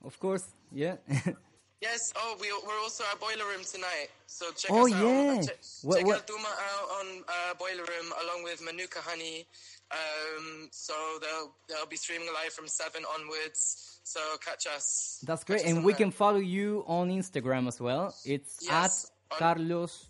[0.04, 0.44] of course.
[0.70, 0.96] Yeah.
[1.80, 2.12] yes.
[2.16, 5.02] Oh, we, we're also at Boiler Room tonight, so check oh, us out.
[5.02, 5.40] yeah.
[5.42, 6.26] Check, what, check what?
[6.26, 9.46] Duma out on uh, Boiler Room along with Manuka Honey.
[9.90, 14.00] Um, so they'll they'll be streaming live from seven onwards.
[14.02, 15.22] So catch us.
[15.26, 18.14] That's great, catch and we can follow you on Instagram as well.
[18.24, 20.08] It's Yes, at on- Carlos.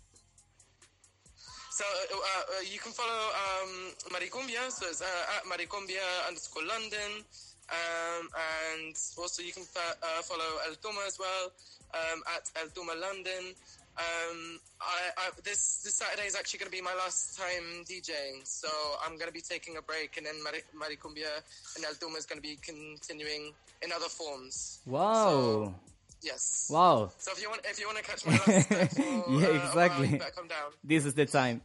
[1.77, 5.05] So uh, uh, you can follow um, Maricumbia, so it's uh,
[5.37, 7.23] at Maricumbia underscore London.
[7.69, 8.29] Um,
[8.79, 11.51] and also you can uh, follow El Tuma as well
[11.93, 13.53] um, at El Tuma London.
[13.97, 18.45] Um, I, I, this this Saturday is actually going to be my last time DJing,
[18.45, 18.67] so
[19.03, 21.41] I'm going to be taking a break, and then Mari- Maricumbia
[21.75, 24.79] and El Tuma is going to be continuing in other forms.
[24.85, 25.29] Wow.
[25.31, 25.75] So,
[26.21, 26.69] yes.
[26.71, 27.11] Wow.
[27.17, 30.07] So if you want, if you want to catch my last for, Yeah, uh, exactly.
[30.09, 30.71] you better come down.
[30.83, 31.61] This is the time.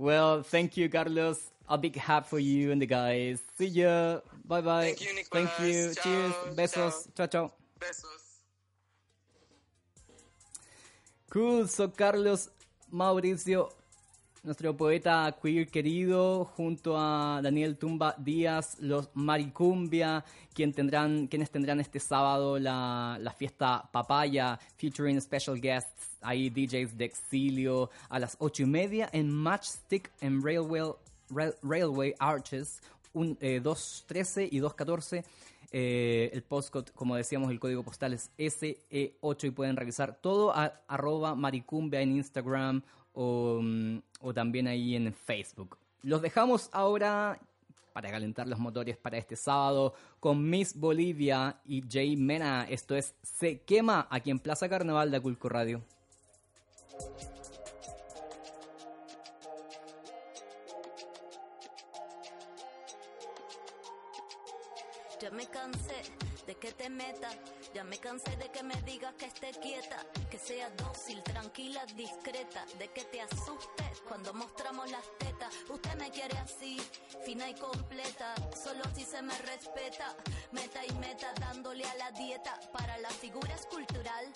[0.00, 1.52] Well, thank you, Carlos.
[1.68, 3.38] A big hat for you and the guys.
[3.58, 4.20] See ya.
[4.46, 4.84] Bye bye.
[4.84, 5.50] Thank you, Nicolas.
[5.50, 5.94] Thank you.
[5.94, 6.02] Ciao.
[6.02, 6.34] Cheers.
[6.56, 7.08] Besos.
[7.14, 7.52] Ciao, ciao.
[7.78, 8.22] Besos.
[11.28, 11.68] Cool.
[11.68, 12.48] So, Carlos
[12.90, 13.70] Mauricio,
[14.42, 20.24] nuestro poeta queer querido, junto a Daniel Tumba Díaz, los Maricumbia,
[20.54, 26.96] quien tendrán, quienes tendrán este sábado la, la fiesta Papaya, featuring special guests, ahí DJs
[26.96, 30.90] de exilio, a las ocho y media en Matchstick en Railway,
[31.30, 32.80] Rail- Railway Arches,
[33.12, 35.24] un, eh, 213 y 214.
[35.72, 40.80] Eh, el postcode, como decíamos, el código postal es SE8 y pueden revisar todo a
[40.88, 42.82] arroba maricumbia en Instagram
[43.14, 45.78] o, mm, o también ahí en Facebook.
[46.02, 47.38] Los dejamos ahora
[47.92, 52.66] para calentar los motores para este sábado con Miss Bolivia y Jay Mena.
[52.68, 55.82] Esto es Se Quema aquí en Plaza Carnaval de Aculco Radio.
[65.32, 66.02] Me cansé
[66.50, 67.36] de que te metas,
[67.72, 72.66] ya me cansé de que me digas que esté quieta, que sea dócil, tranquila, discreta,
[72.76, 75.54] de que te asustes cuando mostramos las tetas.
[75.68, 76.76] Usted me quiere así,
[77.24, 78.34] fina y completa,
[78.64, 80.16] solo si se me respeta,
[80.52, 84.26] meta y meta dándole a la dieta para la figura escultural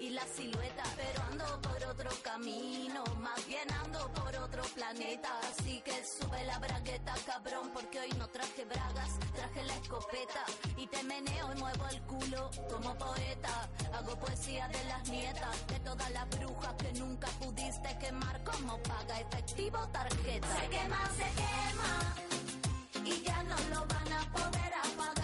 [0.00, 5.80] y la silueta, pero ando por otro camino, más bien ando por otro planeta, así
[5.82, 10.44] que sube la bragueta, cabrón, porque hoy no traje bragas, traje la escopeta
[10.76, 15.80] y te meneo y muevo el culo como poeta, hago poesía de las nietas, de
[15.80, 20.48] todas las brujas que nunca pudiste quemar como paga efectivo tarjeta.
[20.60, 22.32] Se quema, se quema
[23.04, 25.21] y ya no lo van a poder apagar,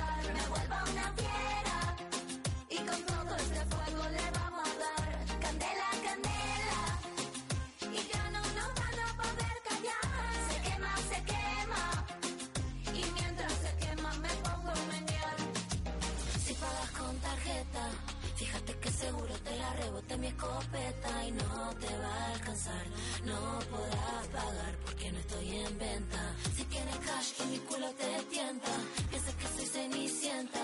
[19.78, 22.86] rebote mi escopeta y no te va a alcanzar.
[23.24, 26.34] No podrás pagar porque no estoy en venta.
[26.56, 28.72] Si tienes cash y mi culo te tienta,
[29.10, 30.60] piensas que soy cenicienta.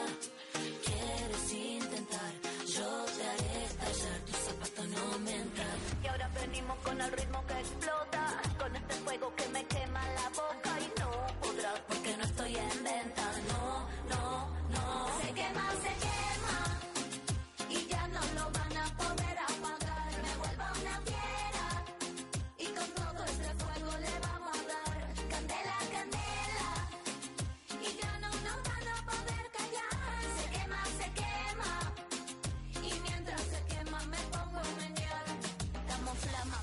[1.55, 2.33] Intentar,
[2.67, 5.77] yo te haré estallar, tus zapatos no me entran.
[6.03, 10.29] Y ahora venimos con el ritmo que explota, con este fuego que me quema la
[10.31, 13.27] boca y no podrás porque no estoy en venta.
[13.51, 15.21] No, no, no.
[15.21, 16.13] Se quema, se quema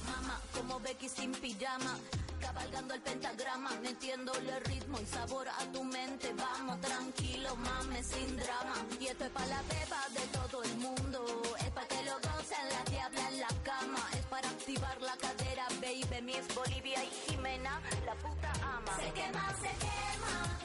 [0.06, 1.98] mamá, como Becky sin pijama.
[2.40, 6.34] Cabalgando el pentagrama, metiéndole ritmo y sabor a tu mente.
[6.34, 8.76] Vamos tranquilo, mames, sin drama.
[9.00, 11.26] Y esto es para la beba de todo el mundo.
[11.60, 14.04] Es para que lo gocen la diabla en la cama.
[14.14, 16.04] Es para activar la cadera, baby.
[16.10, 18.96] baby, Miss Bolivia y Jimena, la puta ama.
[18.98, 20.62] Se quema, se quema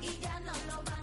[0.00, 0.93] y ya no lo van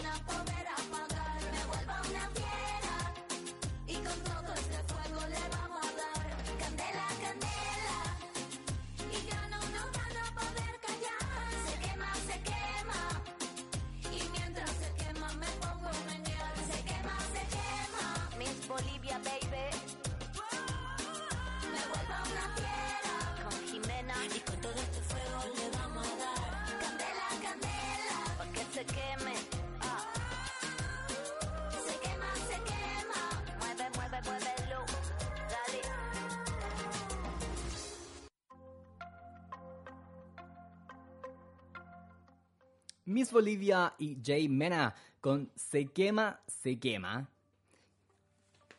[43.12, 47.28] Miss Bolivia y Jay Mena con Se quema, se quema.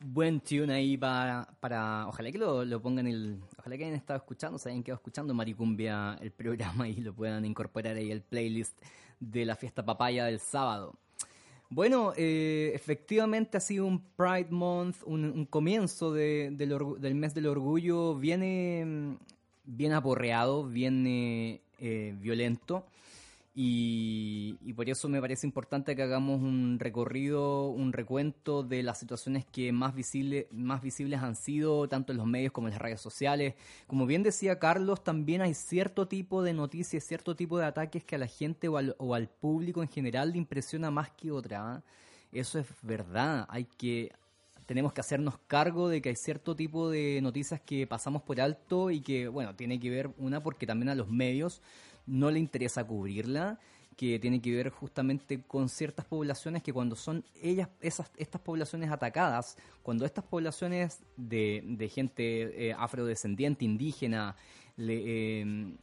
[0.05, 4.16] Buen tune ahí para, para ojalá que lo, lo pongan el, ojalá que hayan estado
[4.16, 8.76] escuchando, se hayan quedado escuchando Maricumbia el programa y lo puedan incorporar ahí al playlist
[9.20, 10.95] de la fiesta papaya del sábado.
[11.70, 17.47] Bueno, eh, efectivamente ha sido un Pride Month, un, comienzo de- del, del mes del
[17.47, 19.14] orgullo viene mm,
[19.64, 22.85] bien aporreado, bien eh, eh, violento.
[23.55, 29.44] Y, por eso me parece importante que hagamos un recorrido, un recuento de las situaciones
[29.44, 33.00] que más, visible, más visibles han sido, tanto en los medios como en las redes
[33.00, 33.55] sociales.
[33.86, 38.14] Como bien decía Carlos, también hay cierto tipo de noticias, cierto tipo de ataques que
[38.14, 41.74] a la gente o al, o al público en general le impresiona más que otra.
[41.74, 41.82] ¿ah?
[42.32, 44.12] Eso es verdad, hay que
[44.66, 48.90] tenemos que hacernos cargo de que hay cierto tipo de noticias que pasamos por alto
[48.90, 51.61] y que, bueno, tiene que ver una porque también a los medios
[52.07, 53.59] no le interesa cubrirla,
[53.96, 58.90] que tiene que ver justamente con ciertas poblaciones que cuando son ellas, esas, estas poblaciones
[58.90, 64.34] atacadas, cuando estas poblaciones de, de gente eh, afrodescendiente, indígena,
[64.76, 65.03] le-
[65.42, 65.76] eh,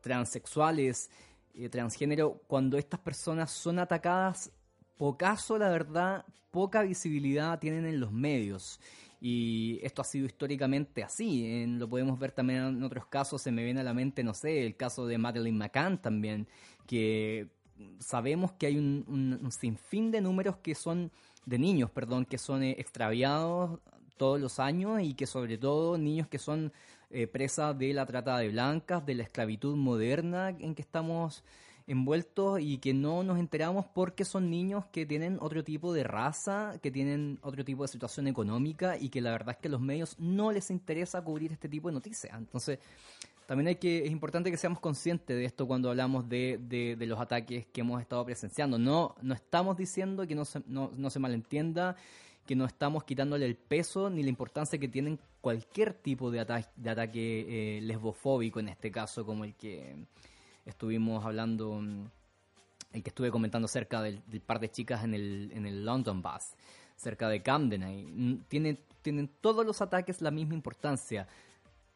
[0.00, 1.10] transexuales,
[1.54, 4.50] eh, transgénero, cuando estas personas son atacadas,
[4.96, 8.78] pocaso, la verdad, poca visibilidad tienen en los medios.
[9.20, 11.46] Y esto ha sido históricamente así.
[11.46, 13.42] En- lo podemos ver también en otros casos.
[13.42, 16.46] Se me viene a la mente, no sé, el caso de Madeleine McCann también,
[16.86, 17.48] que
[17.98, 21.10] sabemos que hay un, un- un sinfín de números que son,
[21.46, 23.80] de niños, perdón, que son eh, extraviados
[24.16, 26.72] todos los años y que sobre todo niños que son
[27.10, 31.42] eh, presa de la trata de blancas, de la esclavitud moderna en que estamos
[31.86, 36.78] envueltos y que no nos enteramos porque son niños que tienen otro tipo de raza,
[36.82, 39.80] que tienen otro tipo de situación económica y que la verdad es que a los
[39.80, 42.36] medios no les interesa cubrir este tipo de noticias.
[42.38, 42.78] Entonces,
[43.46, 47.06] también hay que, es importante que seamos conscientes de esto cuando hablamos de, de- de
[47.06, 48.78] los ataques que hemos estado presenciando.
[48.78, 51.96] No, no estamos diciendo que no se, no, no se malentienda,
[52.46, 56.70] que no estamos quitándole el peso ni la importancia que tienen cualquier tipo de, ata-
[56.76, 59.94] de ataque eh, lesbofóbico en este caso, como el que
[60.64, 62.04] estuvimos hablando, mm,
[62.92, 66.22] el que estuve comentando cerca del, del par de chicas en el, en el London
[66.22, 66.54] Bus,
[66.96, 67.82] cerca de Camden.
[67.82, 68.04] Ahí.
[68.06, 71.26] Mm, Tiene, tienen todos los ataques la misma importancia,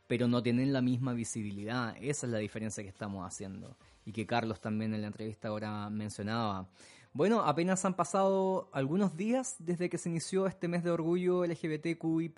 [0.07, 1.97] pero no tienen la misma visibilidad.
[2.01, 3.77] Esa es la diferencia que estamos haciendo.
[4.05, 6.66] Y que Carlos también en la entrevista ahora mencionaba.
[7.19, 12.33] Bueno, apenas han pasado algunos días desde que se inició este mes de orgullo LGBTQI+,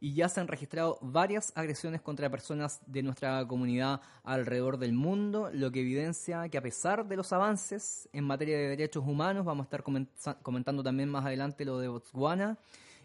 [0.00, 5.50] y ya se han registrado varias agresiones contra personas de nuestra comunidad alrededor del mundo,
[5.52, 9.64] lo que evidencia que a pesar de los avances en materia de derechos humanos, vamos
[9.64, 12.56] a estar comenta- comentando también más adelante lo de Botswana,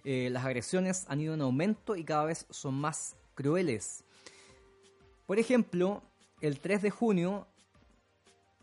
[0.05, 4.05] eh, las agresiones han ido en aumento y cada vez son más crueles.
[5.25, 6.03] Por ejemplo,
[6.39, 7.47] el 3 de junio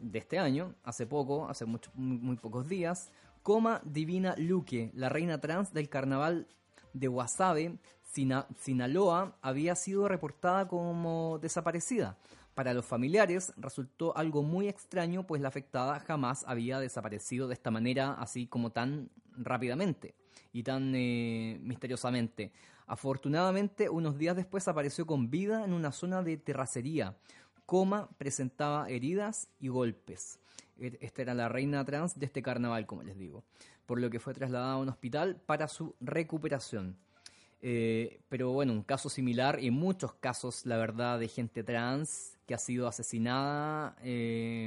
[0.02, 3.10] de este año, hace poco, hace mucho- muy, pocos días,
[3.42, 6.46] Coma Divina Luque, la reina trans del carnaval
[6.92, 12.18] de Wasabe, Sina- Sinaloa, había sido reportada como desaparecida.
[12.54, 17.70] Para los familiares resultó algo muy extraño, pues la afectada jamás había desaparecido de esta
[17.70, 20.14] manera, así como tan rápidamente
[20.52, 22.52] y tan eh, misteriosamente.
[22.86, 27.16] Afortunadamente, unos días después apareció con vida en una zona de terracería.
[27.72, 30.38] Coma presentaba heridas y golpes.
[30.78, 33.44] E- Esta era la reina trans de este carnaval, como les digo.
[33.86, 36.98] Por lo que fue trasladada a un hospital para su recuperación.
[37.64, 42.54] Eh, pero bueno, un caso similar y muchos casos, la verdad, de gente trans que
[42.54, 44.64] ha sido asesinada eh,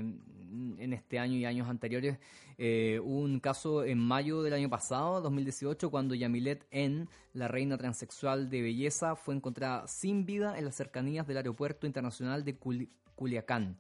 [0.77, 2.17] en este año y años anteriores.
[2.57, 8.49] Eh, un caso en mayo del año pasado, 2018, cuando Yamilet N, la reina transexual
[8.49, 13.77] de belleza, fue encontrada sin vida en las cercanías del aeropuerto internacional de Culi- Culiacán.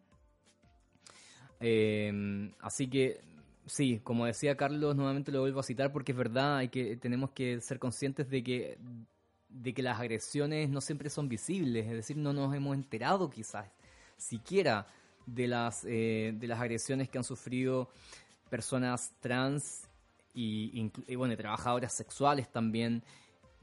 [2.59, 3.21] Así que
[3.65, 7.31] sí, como decía Carlos, nuevamente lo vuelvo a citar porque es verdad, hay que tenemos
[7.31, 8.77] que ser conscientes de que
[9.49, 13.67] de que las agresiones no siempre son visibles, es decir, no nos hemos enterado quizás
[14.17, 14.87] siquiera
[15.25, 17.89] de las, eh, de las agresiones que han sufrido
[18.49, 19.87] personas trans
[20.33, 23.03] y, bueno, trabajadoras sexuales también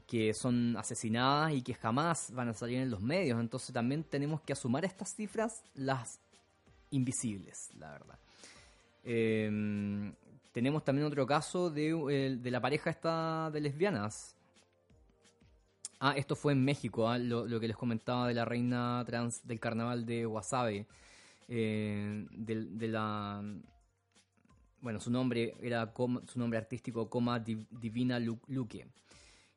[0.07, 3.39] que son asesinadas y que jamás van a salir en los medios.
[3.39, 6.19] Entonces también tenemos que asumir estas cifras las
[6.89, 8.19] invisibles, la verdad.
[9.03, 10.13] Em,
[10.51, 14.35] tenemos también otro caso de, de, la pareja esta de lesbianas.
[15.99, 19.59] Ah, esto fue en México, ah, lo, que les comentaba de la reina trans del
[19.59, 20.85] carnaval de Wasabe.
[21.47, 23.43] Eh, de, la
[24.81, 25.93] bueno, su nombre era
[26.27, 28.87] su nombre artístico Coma Divina Luque,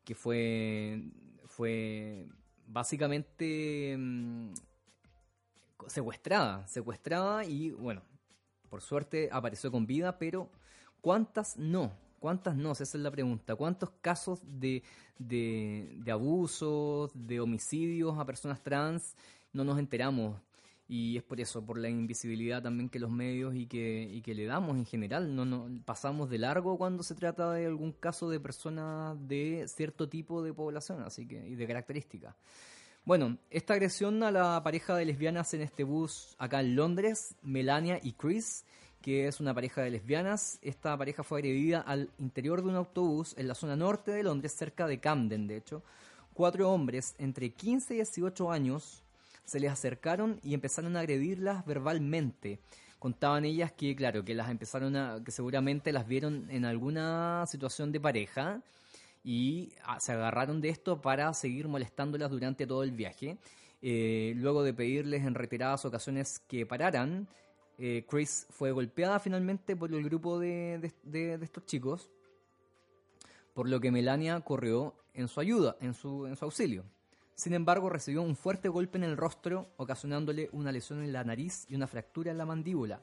[0.04, 1.02] que fue
[1.46, 2.26] fue
[2.66, 4.52] básicamente mm,
[5.86, 8.02] secuestrada, secuestrada y bueno,
[8.66, 10.50] por suerte apareció con vida, pero
[11.00, 11.92] ¿cuántas no?
[12.18, 12.72] ¿Cuántas no?
[12.72, 13.54] Esa es la pregunta.
[13.54, 14.82] ¿Cuántos casos de,
[15.18, 19.16] de, abusos, de homicidios a personas trans
[19.52, 20.40] no nos enteramos?
[20.88, 24.34] y es por eso, por la invisibilidad también que los medios y que, y que
[24.34, 28.30] le damos en general, no, no pasamos de largo cuando se trata de algún caso
[28.30, 32.36] de personas de cierto tipo de población, así que y de características.
[33.06, 38.00] Bueno, esta agresión a la pareja de lesbianas en este bus acá en Londres, Melania
[38.02, 38.64] y Chris,
[39.00, 43.36] que es una pareja de lesbianas, esta pareja fue agredida al interior de un autobús
[43.38, 45.84] en la zona norte de Londres, cerca de Camden, de hecho.
[46.34, 49.04] Cuatro hombres entre 15 y 18 años
[49.44, 52.58] se les acercaron y empezaron a agredirlas verbalmente.
[52.98, 57.92] Contaban ellas que, claro, que las empezaron a, que seguramente las vieron en alguna situación
[57.92, 58.62] de pareja
[59.26, 63.38] y ah, se agarraron de esto para seguir molestándolas durante todo el viaje.
[63.82, 67.26] Eh, luego de pedirles en retiradas ocasiones que pararan,
[67.76, 70.92] eh, Chris fue golpeada finalmente por el grupo de,
[71.42, 72.08] estos chicos,
[73.52, 76.84] por lo que Melania corrió en su ayuda, en su, en su auxilio.
[77.34, 81.66] Sin embargo, recibió un fuerte golpe en el rostro, ocasionándole una lesión en la nariz
[81.68, 83.02] y una fractura en la mandíbula.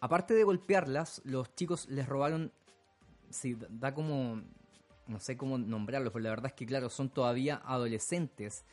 [0.00, 2.50] Aparte de golpearlas, los chicos les robaron.
[3.30, 4.42] Sí, da como.
[5.06, 8.64] No sé cómo nombrarlos, pero la verdad es que, claro, son todavía adolescentes.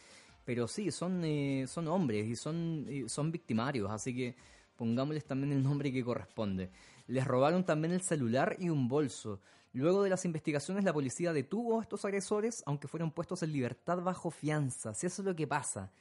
[0.46, 4.36] Pero sí, son, eh, son hombres y son, son victimarios, así que
[4.76, 6.70] pongámosles también el nombre que corresponde.
[7.08, 9.40] Les robaron también el celular y un bolso.
[9.74, 14.02] Luego de las investigaciones, la policía detuvo a estos agresores, aunque fueron puestos en libertad
[14.02, 14.94] bajo fianza.
[14.94, 15.92] Si eso es lo que pasa.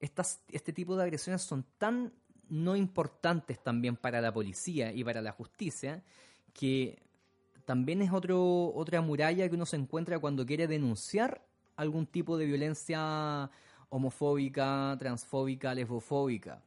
[0.00, 2.12] Estas, este tipo de agresiones son tan
[2.48, 6.02] no importantes también para la policía y para la justicia
[6.54, 6.98] que
[7.68, 11.42] también es otro, otra muralla que uno se encuentra cuando quiere denunciar
[11.76, 13.50] algún tipo de violencia
[13.90, 16.62] homofóbica, transfóbica, lesbofóbica.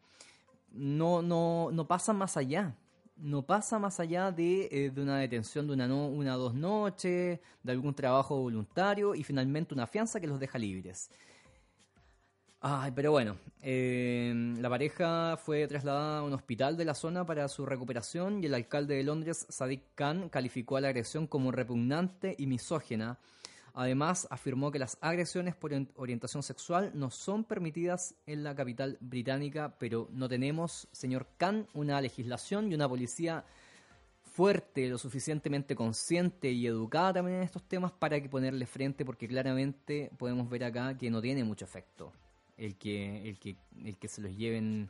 [0.72, 2.76] No, no, no pasa más allá
[3.18, 6.54] no pasa más allá de, eh, de una detención de una, no, una o dos
[6.56, 11.10] noches, de algún trabajo voluntario y finalmente una fianza que los deja libres.
[12.64, 17.48] Ay, pero bueno, eh, la pareja fue trasladada a un hospital de la zona para
[17.48, 22.36] su recuperación y el alcalde de Londres, Sadiq Khan, calificó a la agresión como repugnante
[22.38, 23.18] y misógena
[23.74, 29.76] Además, afirmó que las agresiones por orientación sexual no son permitidas en la capital británica,
[29.80, 33.46] pero no tenemos, señor Khan, una legislación y una policía
[34.24, 39.28] fuerte, lo suficientemente consciente y educada también en estos temas para que ponerle frente, porque
[39.28, 42.12] claramente podemos ver acá que no tiene mucho efecto
[42.58, 44.90] el que, el que, el que se los lleven,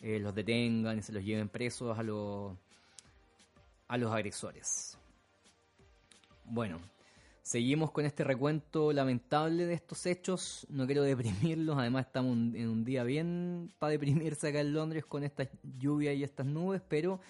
[0.00, 2.56] eh, los detengan y se los lleven presos a los,
[3.88, 4.98] a los agresores.
[6.44, 6.80] Bueno,
[7.48, 10.66] Seguimos con este recuento lamentable de estos hechos.
[10.68, 15.24] No quiero deprimirlos, además estamos en un día bien para deprimirse acá en Londres con
[15.24, 15.48] esta
[15.78, 17.20] lluvia y estas nubes, pero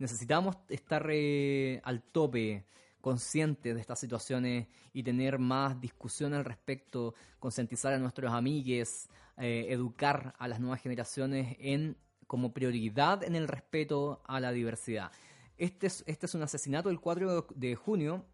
[0.00, 2.64] necesitamos estar eh, al tope,
[3.00, 9.66] conscientes de estas situaciones y tener más discusión al respecto, concientizar a nuestros amigues, eh,
[9.70, 11.96] educar a las nuevas generaciones en
[12.26, 15.10] como prioridad en el respeto a la diversidad.
[15.58, 18.24] Este es, este es un asesinato el 4 de junio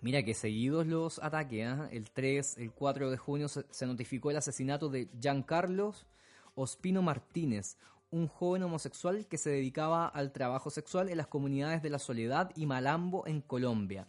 [0.00, 1.88] Mira que seguidos los ataques, ¿ah?
[1.90, 6.06] el 3, el 4 de junio se, notificó el asesinato de Giancarlos
[6.54, 7.76] Ospino Martínez,
[8.10, 12.50] un joven homosexual que se dedicaba al trabajo sexual en las comunidades de La Soledad
[12.56, 14.06] y Malambo en Colombia.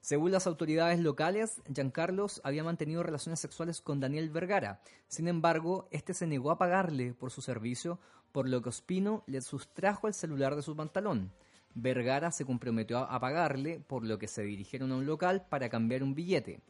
[0.00, 4.80] Según las autoridades locales, Giancarlos había mantenido relaciones sexuales con Daniel Vergara.
[5.08, 7.98] Sin embargo, este se negó a pagarle por su servicio,
[8.32, 11.32] por lo que Ospino le sustrajo el celular de su pantalón.
[11.74, 16.02] Vergara se comprometió a pagarle, por lo que se dirigieron a un local para cambiar
[16.02, 16.60] un billete.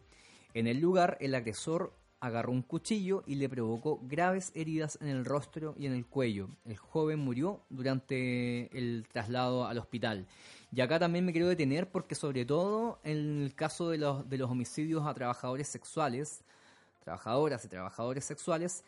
[0.55, 5.25] En el lugar, el agresor agarró un cuchillo y le provocó graves heridas en el
[5.25, 6.49] rostro y en el cuello.
[6.65, 10.27] El joven murió durante el traslado al hospital.
[10.73, 14.39] Y acá también me quiero detener porque sobre todo en el caso de los, de
[14.39, 16.43] los homicidios a trabajadores sexuales,
[17.05, 18.85] trabajadoras y trabajadores sexuales,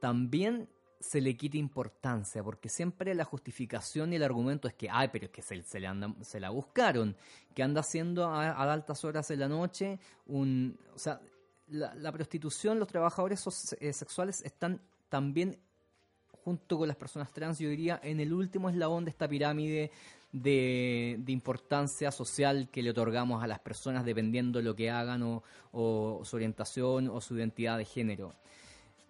[0.00, 0.68] también
[1.00, 5.26] se le quita importancia, porque siempre la justificación y el argumento es que, ay, pero
[5.26, 7.14] es que se, le anda, se la buscaron,
[7.54, 10.78] que anda haciendo a, a altas horas de la noche un...
[10.94, 11.20] O sea,
[11.68, 13.44] la, la prostitución, los trabajadores
[13.80, 15.58] eh, sexuales están también
[16.44, 19.90] junto con las personas trans, yo diría, en el último eslabón de esta pirámide
[20.30, 25.22] de, de importancia social que le otorgamos a las personas dependiendo de lo que hagan
[25.22, 25.42] o,
[25.72, 28.34] o su orientación o su identidad de género.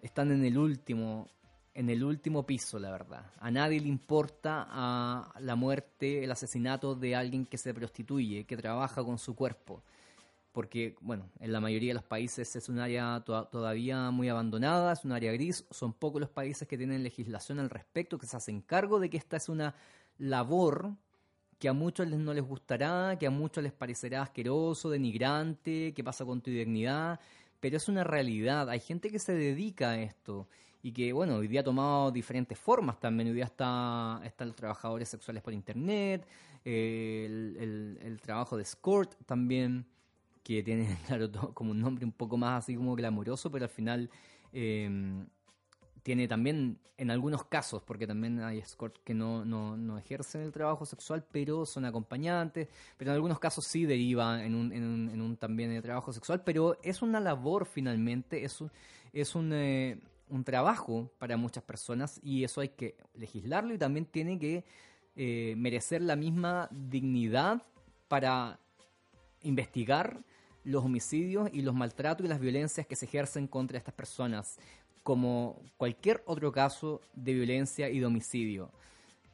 [0.01, 1.27] Están en el último,
[1.73, 3.25] en el último piso, la verdad.
[3.39, 8.55] A nadie le importa a la muerte, el asesinato de alguien que se prostituye, que
[8.55, 9.83] trabaja con su cuerpo
[10.55, 14.93] porque, bueno, en la mayoría de los países es un área to- todavía muy abandonada,
[14.93, 18.37] es un área gris, son pocos los países que tienen legislación al respecto, que se
[18.37, 19.75] hacen cargo de que esta es una
[20.17, 20.93] labor
[21.59, 26.03] que a muchos les no les gustará, que a muchos les parecerá asqueroso, denigrante, que
[26.05, 27.19] pasa con tu dignidad,
[27.59, 30.47] pero es una realidad, hay gente que se dedica a esto
[30.81, 34.55] y que, bueno, hoy día ha tomado diferentes formas también, hoy día está, están los
[34.55, 36.25] trabajadores sexuales por internet,
[36.63, 39.85] el- el trabajo de escort también,
[40.45, 43.71] que tiene, claro, todo como un nombre un poco más así como glamoroso, pero al
[43.71, 44.09] final
[44.53, 45.25] eh,
[46.03, 50.51] tiene también, en algunos casos, porque también hay escort que no, no, no ejercen el
[50.51, 55.09] trabajo sexual, pero son acompañantes, pero en algunos casos sí deriva en un, en un,
[55.09, 58.71] en un también de trabajo sexual, pero es una labor finalmente, es un,
[59.13, 64.05] es un, eh, un trabajo para muchas personas y eso hay que legislarlo y también
[64.05, 64.63] tiene que
[65.15, 67.63] eh, merecer la misma dignidad
[68.07, 68.59] para
[69.41, 70.23] investigar
[70.65, 74.57] los homicidios y los maltratos y las violencias que se ejercen contra estas personas,
[75.03, 78.71] como cualquier otro caso de violencia y de homicidio.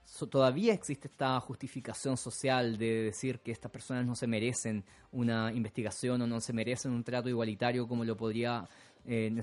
[0.04, 5.52] So- todavía existe esta justificación social de decir que estas personas no se merecen una
[5.54, 8.68] investigación o no se merecen un trato igualitario como lo podría
[9.06, 9.34] eh,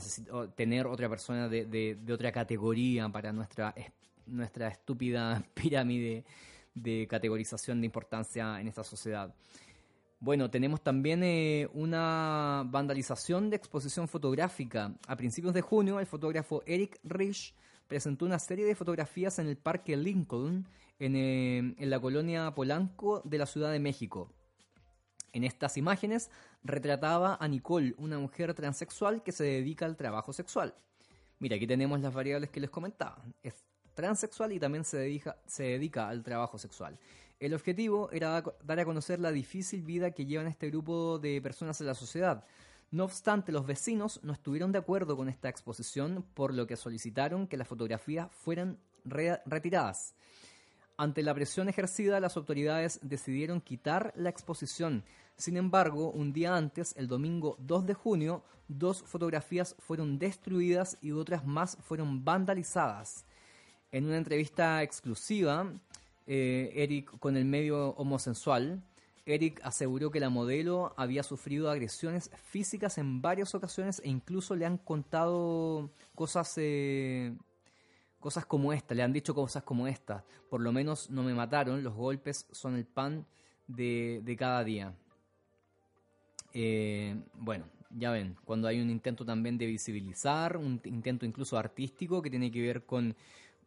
[0.55, 3.91] tener otra persona de, de- de otra categoría para nuestra, es-
[4.27, 6.25] nuestra estúpida pirámide
[6.75, 9.35] de categorización de importancia en esta sociedad.
[10.21, 14.93] Bueno, tenemos también eh, una vandalización de exposición fotográfica.
[15.07, 17.55] A principios de junio, el fotógrafo Eric Rich
[17.87, 20.67] presentó una serie de fotografías en el Parque Lincoln,
[20.99, 24.33] en, eh, en la colonia Polanco de la Ciudad de México.
[25.33, 26.31] En estas imágenes
[26.65, 30.75] retrataba a Nicole, una mujer transexual que se dedica al trabajo sexual.
[31.39, 33.23] Mira, aquí tenemos las variables que les comentaba.
[33.41, 33.55] Es
[33.95, 36.99] transexual y también se dedica, se dedica al trabajo sexual.
[37.41, 41.41] El objetivo era da- dar a conocer la difícil vida que llevan este grupo de
[41.41, 42.45] personas en la sociedad.
[42.91, 47.47] No obstante, los vecinos no estuvieron de acuerdo con esta exposición, por lo que solicitaron
[47.47, 50.15] que las fotografías fueran re- retiradas.
[50.97, 55.05] Ante la presión ejercida, las autoridades decidieron quitar la exposición.
[55.37, 61.13] Sin embargo, un día antes, el domingo 2 de junio, dos fotografías fueron destruidas y
[61.13, 63.25] otras más fueron vandalizadas.
[63.93, 65.73] En una entrevista exclusiva,
[66.31, 68.83] eh, Eric con el medio homosensual,
[69.25, 74.67] Eric aseguró que la modelo había sufrido agresiones físicas en varias ocasiones e incluso le
[74.67, 77.35] han contado cosas eh,
[78.21, 80.23] cosas como esta, le han dicho cosas como esta.
[80.51, 83.27] Por lo menos no me mataron, los golpes son el pan
[83.67, 84.95] de, cada día.
[86.53, 92.21] Eh, bueno, ya ven, cuando hay un intento también de visibilizar, un intento incluso artístico
[92.21, 93.17] que tiene que ver con,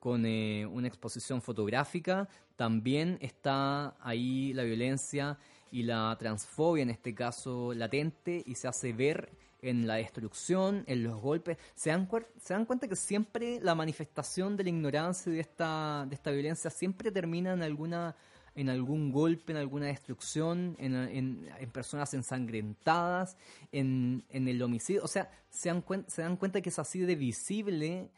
[0.01, 5.37] con eh, una exposición fotográfica, también está ahí la violencia
[5.71, 9.29] y la transfobia, en este caso latente, y se hace ver
[9.61, 11.57] en la destrucción, en los golpes.
[11.75, 16.07] Se dan, se dan cuenta que siempre la manifestación de la ignorancia y de esta,
[16.09, 18.15] de esta violencia siempre termina en alguna
[18.53, 23.37] en algún golpe, en alguna destrucción, en, en- personas ensangrentadas,
[23.71, 25.03] en, en el homicidio.
[25.05, 28.09] O sea, se dan, se dan cuenta que es así de visible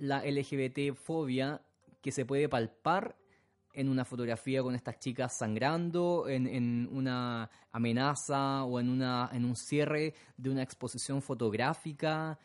[0.00, 1.62] la LGBT-fobia
[2.02, 3.16] que se puede palpar
[3.72, 9.44] en una fotografía con estas chicas sangrando, en, en una amenaza o en, una, en
[9.44, 12.38] un cierre de una exposición fotográfica.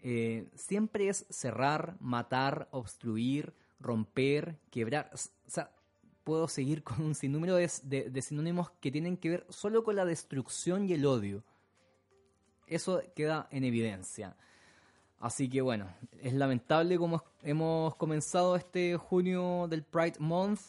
[0.00, 5.10] Eh, siempre es cerrar, matar, obstruir, romper, quebrar.
[5.14, 5.16] O
[5.50, 5.74] sea,
[6.22, 9.96] puedo seguir con un sinnúmero de, de- de sinónimos que tienen que ver solo con
[9.96, 11.44] la destrucción y el odio.
[12.66, 14.36] Eso queda en evidencia.
[15.20, 15.88] Así que bueno,
[16.20, 20.60] es lamentable como hemos comenzado este junio del Pride Month.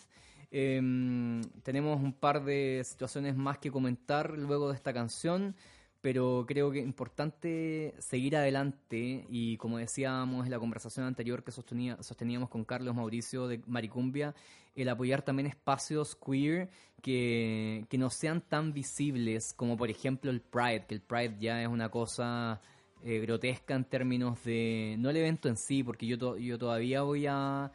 [0.51, 5.55] Em, tenemos un par de situaciones más que comentar luego de esta canción,
[6.01, 11.51] pero creo que es importante seguir adelante y como decíamos en la conversación anterior que
[11.51, 14.33] sostenía, sosteníamos con Carlos Mauricio de Maricumbia,
[14.75, 16.69] el apoyar también espacios queer
[17.03, 21.61] que, que no sean tan visibles como por ejemplo el Pride, que el Pride ya
[21.61, 22.59] es una cosa
[23.03, 27.25] eh, grotesca en términos de, no el evento en sí, porque yo, yo todavía voy
[27.27, 27.71] a...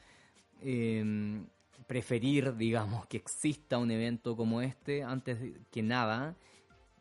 [0.63, 1.47] Em,
[1.87, 5.39] preferir, digamos, que exista un evento como este antes
[5.71, 6.35] que nada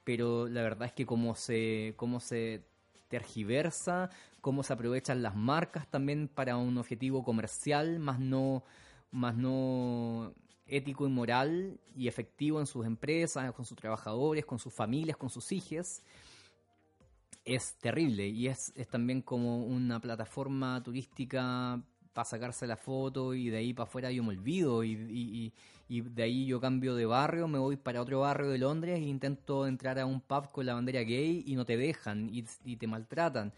[0.04, 2.64] pero la verdad es que cómo se, cómo se
[3.08, 4.10] tergiversa,
[4.42, 8.64] cómo se aprovechan las marcas también para un objetivo comercial, más no,
[9.12, 10.34] más no
[10.66, 15.30] ético y moral y efectivo en sus empresas, con sus trabajadores, con sus familias, con
[15.30, 16.02] sus hijos,
[17.46, 21.82] es terrible y es, es también como una plataforma turística
[22.14, 25.52] para sacarse la foto y de ahí para afuera yo me olvido y,
[25.90, 29.68] de ahí yo cambio de barrio, me voy para otro barrio de Londres e intento
[29.68, 32.44] entrar a un pub con la bandera gay y no te dejan y,
[32.76, 33.52] te maltratan.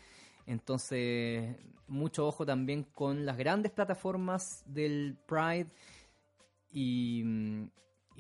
[0.48, 1.56] Entonces,
[1.88, 5.68] mucho ojo también con las grandes plataformas del Pride
[6.72, 7.24] y,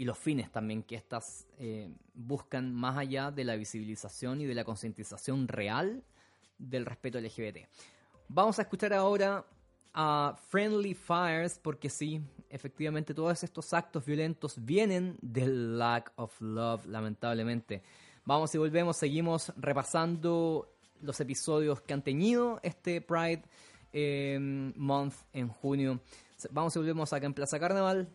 [0.03, 4.65] los fines también que estas eh, buscan más allá de la visibilización y de la
[4.65, 6.03] concientización real
[6.57, 7.59] del respeto LGBT.
[8.27, 9.45] Vamos a escuchar ahora
[9.93, 16.85] a Friendly Fires, porque sí, efectivamente todos estos actos violentos vienen del lack of love,
[16.87, 17.81] lamentablemente.
[18.25, 23.43] Vamos y volvemos, seguimos repasando los episodios que han tenido este Pride
[23.93, 24.37] eh,
[24.75, 26.01] Month en junio.
[26.51, 28.09] Vamos y volvemos acá en Plaza Carnaval.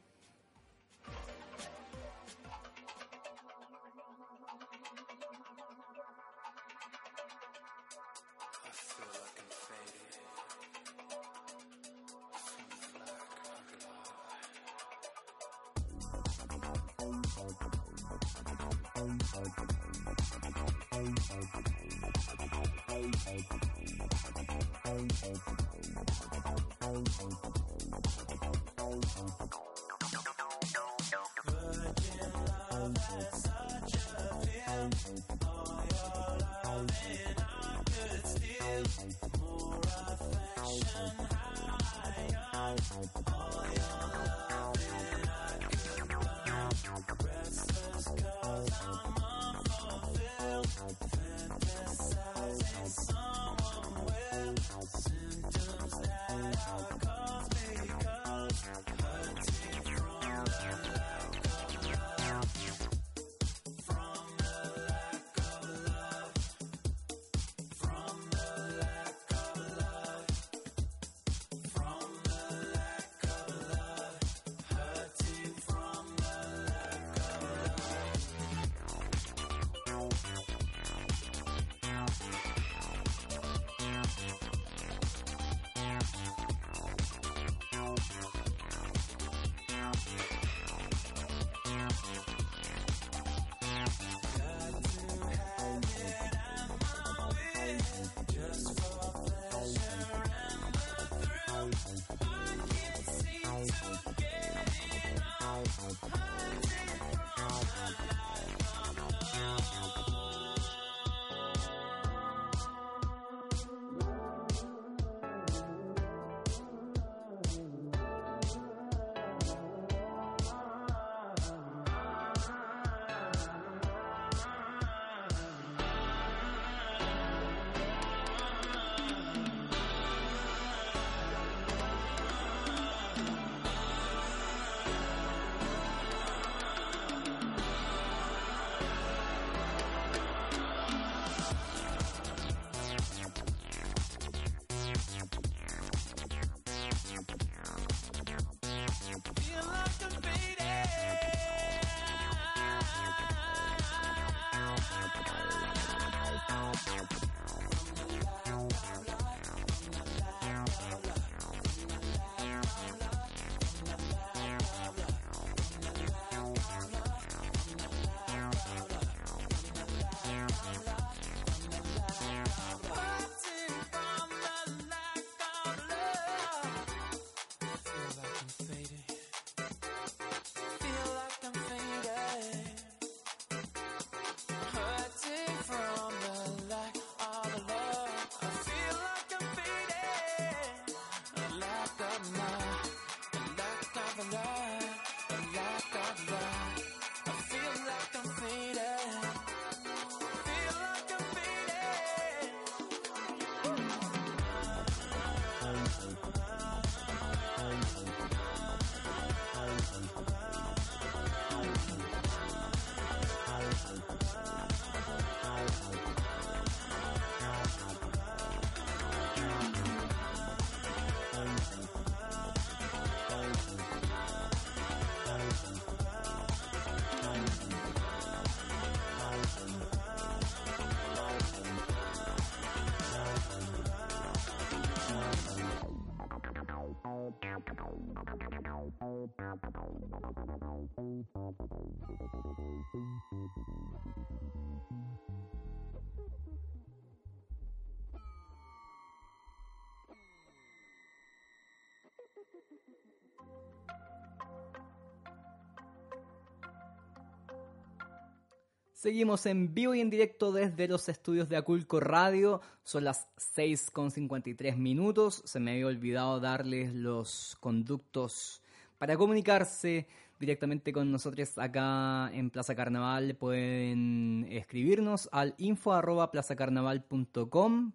[259.00, 262.60] Seguimos en vivo y en directo desde los estudios de Aculco Radio.
[262.84, 265.40] Son las 6.53 minutos.
[265.46, 268.60] Se me había olvidado darles los conductos
[268.98, 270.06] para comunicarse
[270.38, 273.34] directamente con nosotros acá en Plaza Carnaval.
[273.36, 275.94] Pueden escribirnos al info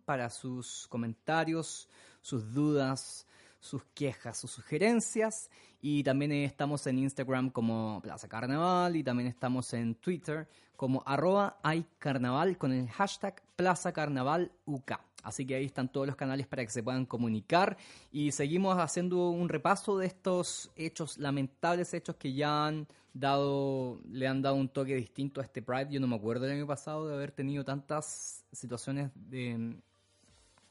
[0.06, 1.88] para sus comentarios,
[2.24, 3.28] sus dudas,
[3.66, 5.50] sus quejas, sus sugerencias.
[5.82, 11.58] Y también estamos en Instagram como Plaza Carnaval y también estamos en Twitter como arroba
[11.64, 14.94] iCarnaval con el hashtag Plaza Carnaval UK.
[15.24, 17.78] Así que ahí están todos los canales para que se puedan comunicar
[18.12, 24.28] y seguimos haciendo un repaso de estos hechos, lamentables hechos que ya han dado, le
[24.28, 25.88] han dado un toque distinto a este Pride.
[25.90, 29.78] Yo no me acuerdo del año pasado de haber tenido tantas situaciones de,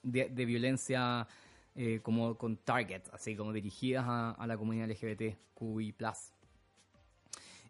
[0.05, 1.26] de, violencia
[1.77, 5.95] eh, como con Target, así como dirigidas a, la comunidad LGBTQI+.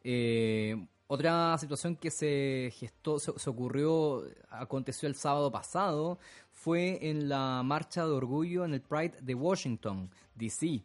[0.03, 6.19] Eh, otra situación que se gestó, se, ocurrió, aconteció el sábado pasado,
[6.51, 10.83] fue en la marcha de orgullo en el Pride de Washington, D.C.,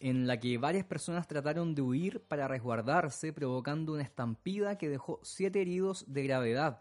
[0.00, 5.18] en la que varias personas trataron de huir para resguardarse, provocando una estampida que dejó
[5.22, 6.78] siete heridos de gravedad.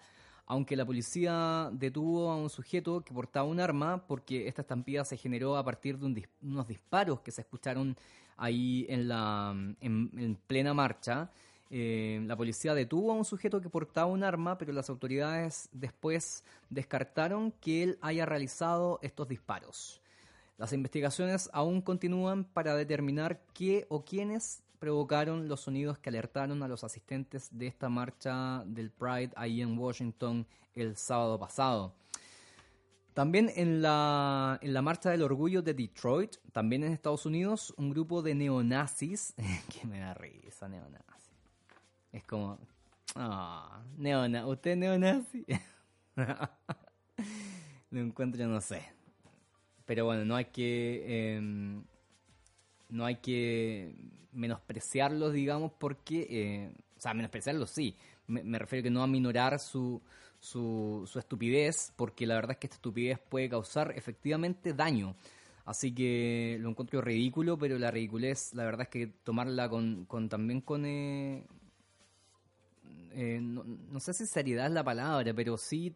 [0.47, 5.17] Aunque la policía detuvo a un sujeto que portaba un arma, porque esta estampida se
[5.17, 7.95] generó a partir de unos disparos que se escucharon
[8.37, 11.29] ahí en plena marcha.
[11.69, 16.43] Eh, la policía detuvo a un sujeto que portaba un arma, pero las autoridades después
[16.69, 20.01] descartaron que él haya realizado estos disparos.
[20.57, 26.67] Las investigaciones aún continúan para determinar qué o quiénes provocaron los sonidos que alertaron a
[26.67, 31.95] los asistentes de esta marcha del Pride ahí en Washington el sábado pasado.
[33.13, 37.89] También en la, en la marcha del orgullo de Detroit, también en Estados Unidos, un
[37.89, 39.33] grupo de neonazis,
[39.73, 41.07] que me da risa, neonazis
[42.11, 42.59] es como,
[43.15, 43.83] ah,
[44.45, 45.45] ¿usted es neonazi?
[47.91, 48.81] Lo encuentro, no sé.
[49.85, 51.35] Pero bueno, no hay que.
[51.35, 51.83] Em,
[52.89, 53.95] no hay que
[54.31, 56.27] menospreciarlos, digamos, porque.
[56.29, 57.95] Eh, o sea, menospreciarlos sí.
[58.27, 60.01] Me, refiero que no aminorar su,
[60.39, 65.15] su, su estupidez, porque la verdad es que esta estupidez puede causar efectivamente daño.
[65.67, 70.29] Así que lo encuentro ridículo, pero la ridiculez, la verdad es que tomarla con, con
[70.29, 71.45] también con, eh,
[73.11, 75.93] eh, no, sé si seriedad es la palabra, pero sí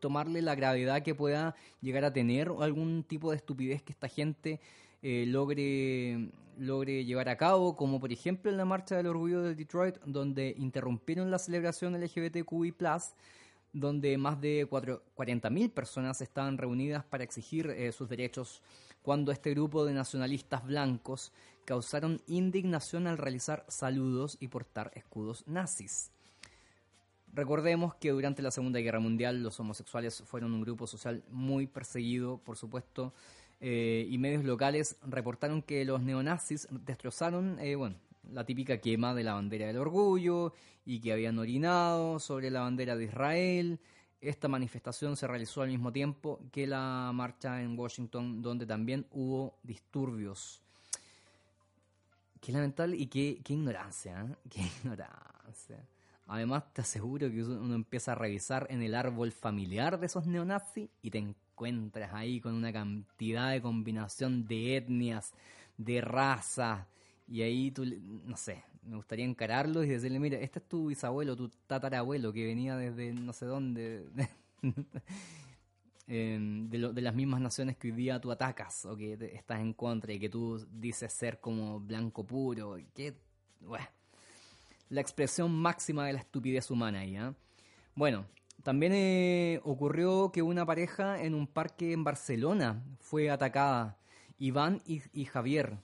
[0.00, 4.60] tomarle la gravedad que pueda llegar a tener algún tipo de estupidez que esta gente
[5.08, 9.54] eh, logre, logre llevar a cabo, como por ejemplo en la Marcha del Orgullo de
[9.54, 12.74] Detroit, donde interrumpieron la celebración LGBTQI+,
[13.72, 18.64] donde más de 40.000 personas estaban reunidas para exigir eh, sus derechos,
[19.02, 21.30] cuando este grupo de nacionalistas blancos
[21.64, 26.10] causaron indignación al realizar saludos y portar escudos nazis.
[27.32, 32.38] Recordemos que durante la Segunda Guerra Mundial los homosexuales fueron un grupo social muy perseguido,
[32.38, 33.12] por supuesto,
[33.60, 37.96] eh, y medios locales reportaron que los neonazis destrozaron, eh, bueno,
[38.32, 40.52] la típica quema de la bandera del orgullo
[40.84, 43.80] y que habían orinado sobre la bandera de Israel.
[44.20, 49.58] Esta manifestación se realizó al mismo tiempo que la marcha en Washington, donde también hubo
[49.62, 50.62] disturbios.
[52.40, 54.36] Qué lamentable y qué, qué ignorancia, ¿eh?
[54.50, 55.86] qué ignorancia.
[56.28, 60.90] Además, te aseguro que uno empieza a revisar en el árbol familiar de esos neonazis
[61.00, 61.18] y te
[61.56, 65.32] encuentras ahí con una cantidad de combinación de etnias,
[65.78, 66.86] de razas,
[67.26, 71.34] y ahí tú, no sé, me gustaría encararlo y decirle, mira, este es tu bisabuelo,
[71.34, 74.06] tu tatarabuelo que venía desde no sé dónde,
[76.06, 80.12] em, de, las mismas naciones que hoy día tú atacas o que estás en contra
[80.12, 83.14] y que tú dices ser como blanco puro, que,
[83.60, 83.86] bueno
[84.88, 87.16] la expresión máxima de la estupidez humana ahí.
[87.16, 87.32] ¿eh?
[87.94, 88.26] Bueno,
[88.62, 93.96] también eh, ocurrió que una pareja en un parque en Barcelona fue atacada.
[94.38, 95.78] Iván y, Javier.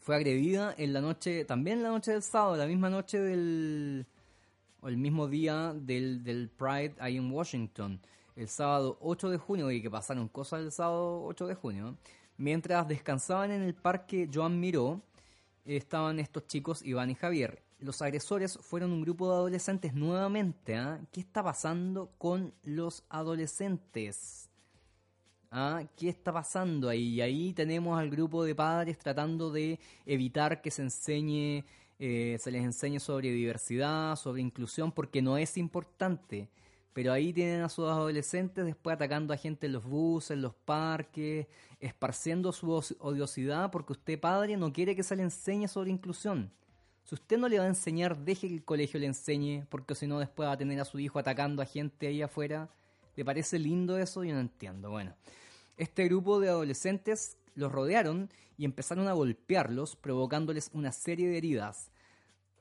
[0.00, 4.06] Fue agredida en la noche, también en la noche del sábado, la misma noche del.
[4.80, 8.00] o el mismo día del, del Pride ahí en Washington.
[8.36, 11.96] El sábado 8 de junio, y que pasaron cosas el sábado 8 de junio.
[12.36, 15.00] Mientras descansaban en el parque Joan Miró,
[15.64, 17.63] estaban estos chicos, Iván y Javier.
[17.78, 20.76] Los agresores fueron un grupo de adolescentes nuevamente.
[20.76, 21.00] ¿ah?
[21.12, 24.48] ¿Qué está pasando con los adolescentes?
[25.50, 25.82] ¿Ah?
[25.96, 27.14] ¿Qué está pasando ahí?
[27.14, 31.64] Y ahí tenemos al grupo de padres tratando de evitar que se enseñe,
[31.98, 36.48] eh, se les enseñe sobre diversidad, sobre inclusión, porque no es importante.
[36.94, 40.54] Pero ahí tienen a sus adolescentes después atacando a gente en los buses, en los
[40.54, 41.48] parques,
[41.80, 46.50] esparciendo su odiosidad porque usted, padre, no quiere que se le enseñe sobre inclusión.
[47.04, 50.06] Si usted no le va a enseñar, deje que el colegio le enseñe, porque si
[50.06, 52.70] no después va a tener a su hijo atacando a gente ahí afuera.
[53.14, 54.24] ¿Le parece lindo eso?
[54.24, 54.90] Yo no entiendo.
[54.90, 55.14] Bueno,
[55.76, 61.90] este grupo de adolescentes los rodearon y empezaron a golpearlos, provocándoles una serie de heridas.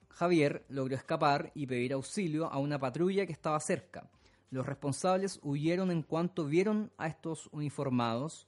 [0.10, 4.10] Javier logró escapar y pedir auxilio a una patrulla que estaba cerca.
[4.52, 8.46] Los responsables huyeron en cuanto vieron a estos uniformados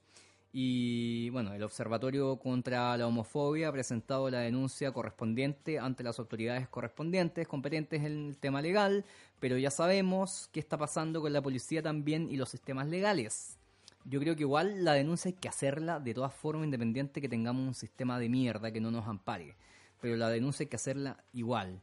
[0.58, 6.66] y bueno, el Observatorio contra la Homofobia ha presentado la denuncia correspondiente ante las autoridades
[6.66, 9.04] correspondientes, competentes en el tema legal,
[9.38, 13.58] pero ya sabemos qué está pasando con la policía también y los sistemas legales.
[14.06, 17.68] Yo creo que igual la denuncia hay que hacerla de todas formas, independiente que tengamos
[17.68, 19.56] un sistema de mierda que no nos ampare.
[20.00, 21.82] Pero la denuncia hay que hacerla igual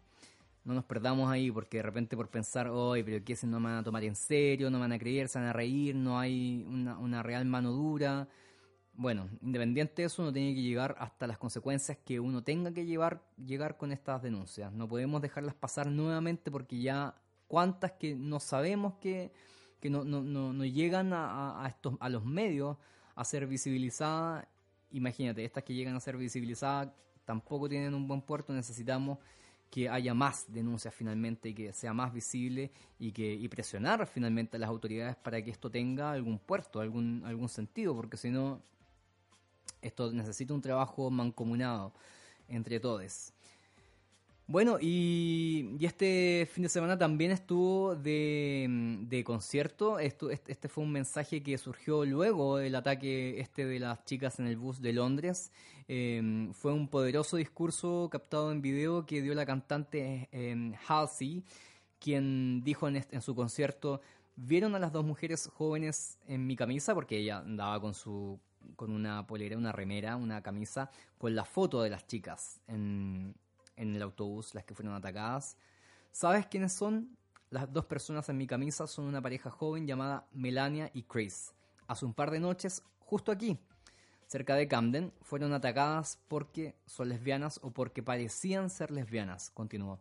[0.65, 3.69] no nos perdamos ahí porque de repente por pensar, hoy, pero ¿qué si no me
[3.69, 4.71] van a tomar en serio?
[4.71, 7.71] No me van a creer, se van a reír, no hay una, una real mano
[7.71, 8.29] dura.
[8.95, 12.85] Bueno, independiente de eso, uno tiene que llegar hasta las consecuencias que uno tenga que
[12.85, 14.71] llevar, llegar con estas denuncias.
[14.71, 17.15] No podemos dejarlas pasar nuevamente porque ya
[17.47, 19.33] cuántas que no sabemos que,
[19.79, 22.77] que no, no, no, llegan a, a, estos, a los medios
[23.15, 24.45] a ser visibilizadas.
[24.91, 26.89] Imagínate, estas que llegan a ser visibilizadas
[27.25, 29.17] tampoco tienen un buen puerto, necesitamos
[29.71, 34.57] que haya más denuncias finalmente y que sea más visible y que y presionar finalmente
[34.57, 38.61] a las autoridades para que esto tenga algún puerto, algún algún sentido, porque si no
[39.83, 41.93] esto necesita un trabajo mancomunado
[42.47, 43.33] entre todos.
[44.45, 49.99] Bueno, y, este fin de semana también estuvo de, concierto.
[49.99, 54.47] Esto, este, fue un mensaje que surgió luego del ataque este de las chicas en
[54.47, 55.51] el bus de Londres.
[55.87, 61.43] Em, fue un poderoso discurso captado en video que dio la cantante em, Halsey,
[61.99, 64.01] quien dijo en, en su concierto,
[64.35, 66.93] ¿vieron a las dos mujeres jóvenes en mi camisa?
[66.93, 68.39] Porque ella andaba con su
[68.75, 73.35] con una polera, una remera, una camisa, con la foto de las chicas en,
[73.75, 75.57] el autobús, las que fueron atacadas.
[76.11, 77.17] ¿Sabes quiénes son?
[77.49, 81.53] Las dos personas en mi camisa son una pareja joven llamada Melania y Chris.
[81.87, 83.57] Hace un par de noches, justo aquí,
[84.27, 89.99] cerca de Camden, fueron atacadas porque son lesbianas o porque parecían ser lesbianas, continuó.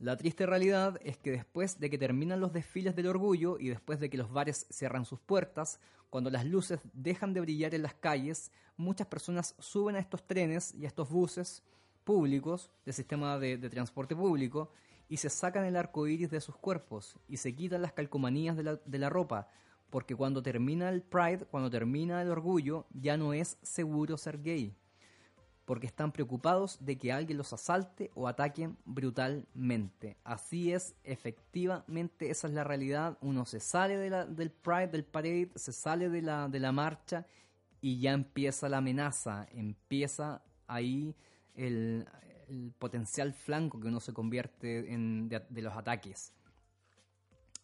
[0.00, 4.00] La triste realidad es que después de que terminan los desfiles del orgullo y después
[4.00, 5.78] de que los bares cierran sus puertas,
[6.08, 10.74] cuando las luces dejan de brillar en las calles, muchas personas suben a estos trenes
[10.74, 11.62] y a estos buses
[12.02, 14.72] públicos, del sistema de, transporte público,
[15.06, 18.62] y se sacan el arco iris de sus cuerpos y se quitan las calcomanías de
[18.62, 19.48] la, de la ropa,
[19.90, 24.74] porque cuando termina el Pride, cuando termina el orgullo, ya no es seguro ser gay
[25.70, 30.16] porque están preocupados de que alguien los asalte o ataquen brutalmente.
[30.24, 33.16] Así es, efectivamente, esa es la realidad.
[33.20, 37.24] Uno se sale del Pride, del Parade, se sale de la, de la marcha
[37.80, 41.14] y ya empieza la amenaza, empieza ahí
[41.54, 42.04] el,
[42.80, 46.32] potencial flanco que uno se convierte en de, los ataques.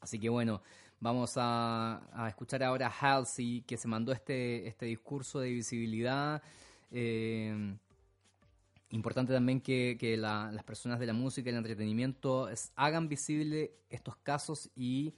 [0.00, 0.62] Así que bueno,
[1.00, 6.40] vamos a, a, escuchar ahora a Halsey que se mandó este, este discurso de visibilidad.
[6.92, 7.76] Eh,
[8.91, 14.70] Importante también que, las personas de la música y el entretenimiento hagan visible estos casos
[14.76, 15.12] y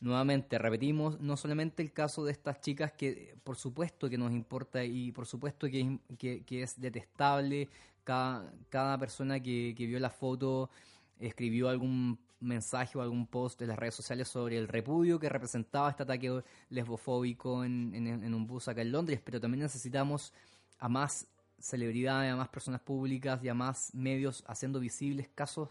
[0.00, 4.84] nuevamente repetimos, no solamente el caso de estas chicas que por supuesto que nos importa
[4.84, 7.68] y por supuesto que, que, es detestable,
[8.04, 10.70] cada, cada persona que, vio la foto
[11.18, 15.90] escribió algún mensaje o algún post en las redes sociales sobre el repudio que representaba
[15.90, 20.32] este ataque lesbofóbico en un bus acá en Londres, pero también necesitamos
[20.78, 21.28] a más
[21.62, 25.70] celebridades, a más personas públicas y a más medios haciendo visibles casos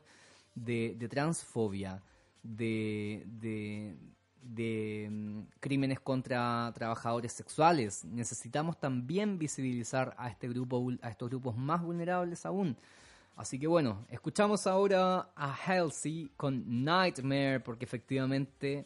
[0.56, 2.02] de, transfobia,
[2.44, 3.24] de,
[4.42, 8.06] de, mm, crímenes contra trabajadores sexuales.
[8.06, 12.78] Necesitamos también visibilizar a este grupo, a estos grupos más vulnerables aún.
[13.36, 18.86] Así que bueno, escuchamos ahora a Halsey con Nightmare, porque efectivamente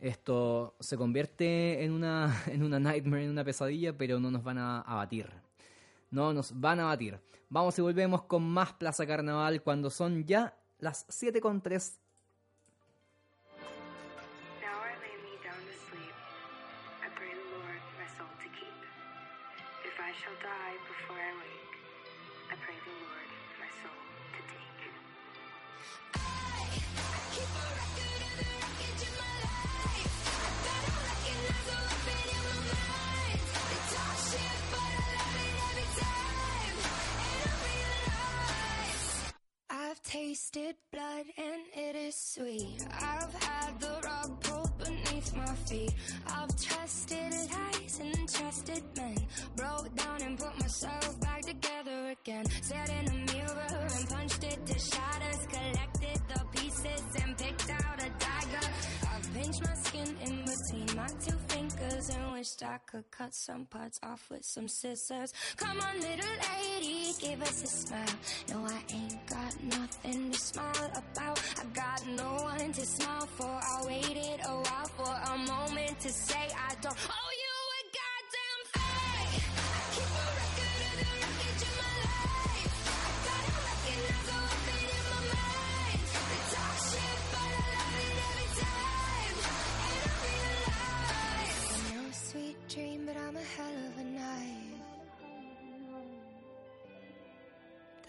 [0.00, 4.58] esto se convierte en una, en una nightmare, en una pesadilla, pero no nos van
[4.58, 5.28] a abatir
[6.12, 7.20] no nos van a batir.
[7.48, 11.40] Vamos y volvemos con más Plaza Carnaval cuando son ya las 7
[45.72, 45.94] beneath.
[46.26, 49.16] I've trusted lies and trusted men.
[62.72, 65.34] I could cut some parts off with some scissors.
[65.58, 68.16] Come on, little lady, give us a smile.
[68.48, 71.38] No, I ain't got nothing to smile about.
[71.60, 73.44] I got no one to smile for.
[73.44, 77.41] I waited a while for a moment to say I don't owe you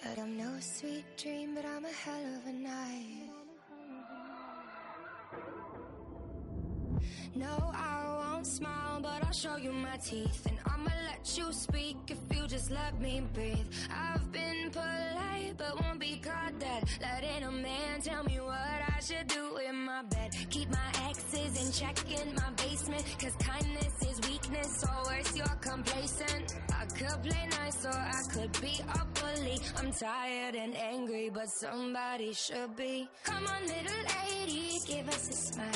[0.05, 3.22] I'm no sweet dream, but I'm a hell of a night.
[7.35, 10.45] No, I won't smile, but I'll show you my teeth.
[10.47, 13.67] And I'ma let you speak if you just let me breathe.
[13.91, 16.83] I've been polite, but won't be caught dead.
[17.01, 18.53] Letting a man tell me what
[18.95, 20.31] I should do in my bed.
[20.49, 23.03] Keep my exes in check in my basement.
[23.19, 26.55] Cause kindness is weakness, or worse, you're complacent.
[26.71, 29.59] I could play nice, or I could be a bully.
[29.77, 33.07] I'm tired and angry, but somebody should be.
[33.23, 35.67] Come on, little lady, give us a smile.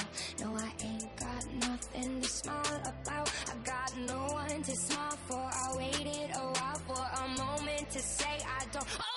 [0.42, 3.32] No, I ain't got nothing to smile about.
[3.52, 5.36] I got no one to smile for.
[5.36, 9.17] I waited a while for a moment to say I don't owe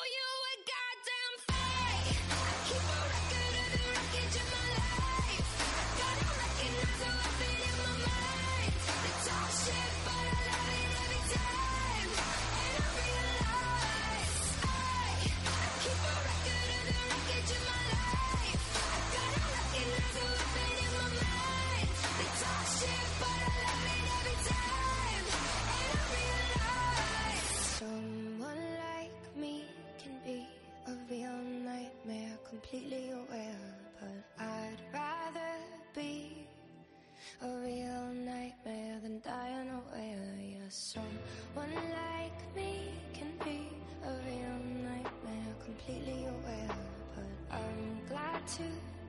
[37.43, 40.35] a real nightmare than die unaware.
[40.41, 43.69] Yeah, someone like me can be
[44.05, 44.59] a real
[44.91, 46.77] nightmare, completely aware.
[47.15, 48.63] But I'm glad to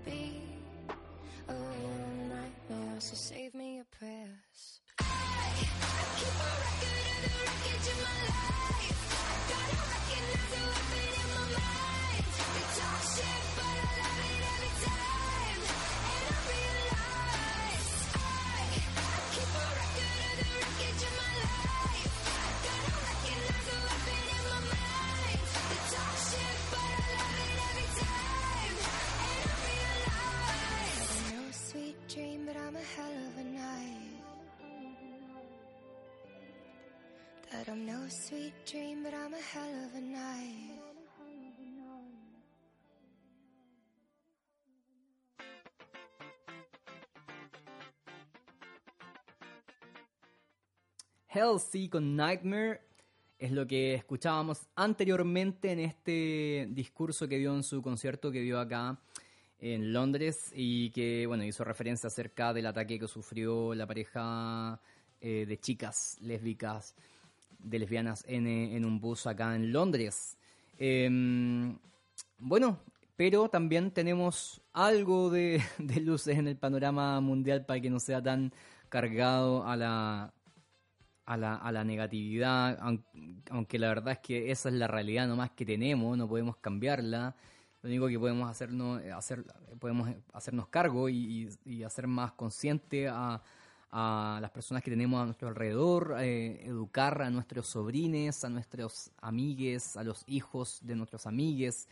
[0.06, 0.42] be
[1.48, 4.51] a real nightmare, so save me a prayers.
[38.12, 40.82] Sweet dream, but I'm a hell of a night.
[51.34, 52.82] Healthy con Nightmare
[53.40, 58.60] es lo que escuchábamos anteriormente en este discurso que dio en su concierto que dio
[58.60, 59.00] acá
[59.58, 64.82] en Londres y que bueno hizo referencia acerca del ataque que sufrió la pareja
[65.22, 66.96] eh, de chicas lésbicas
[67.64, 70.38] de lesbianas en, en un bus acá en Londres.
[70.78, 71.78] Em,
[72.38, 72.80] bueno,
[73.16, 78.22] pero también tenemos algo de, de luces en el panorama mundial para que no sea
[78.22, 78.54] tan
[78.90, 80.34] cargado a la,
[81.26, 83.04] a la, a la negatividad, aun-
[83.50, 87.36] aunque la verdad es que esa es la realidad nomás que tenemos, no podemos cambiarla.
[87.82, 89.44] Lo único que podemos hacernos, hacer,
[89.80, 93.42] podemos hacernos cargo y- y hacer más consciente a,
[93.92, 99.12] a las personas que tenemos a nuestro alrededor, eh, educar a nuestros sobrines, a nuestros
[99.22, 101.90] amigues, a los hijos de nuestros amigues,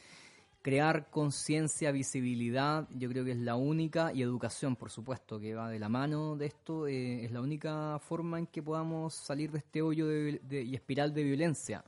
[0.62, 5.70] crear conciencia, visibilidad, yo creo que es la única, y educación, por supuesto, que va
[5.70, 9.60] de la mano de esto, eh, es la única forma en que podamos salir de
[9.60, 11.84] este hoyo de- de- y espiral de violencia.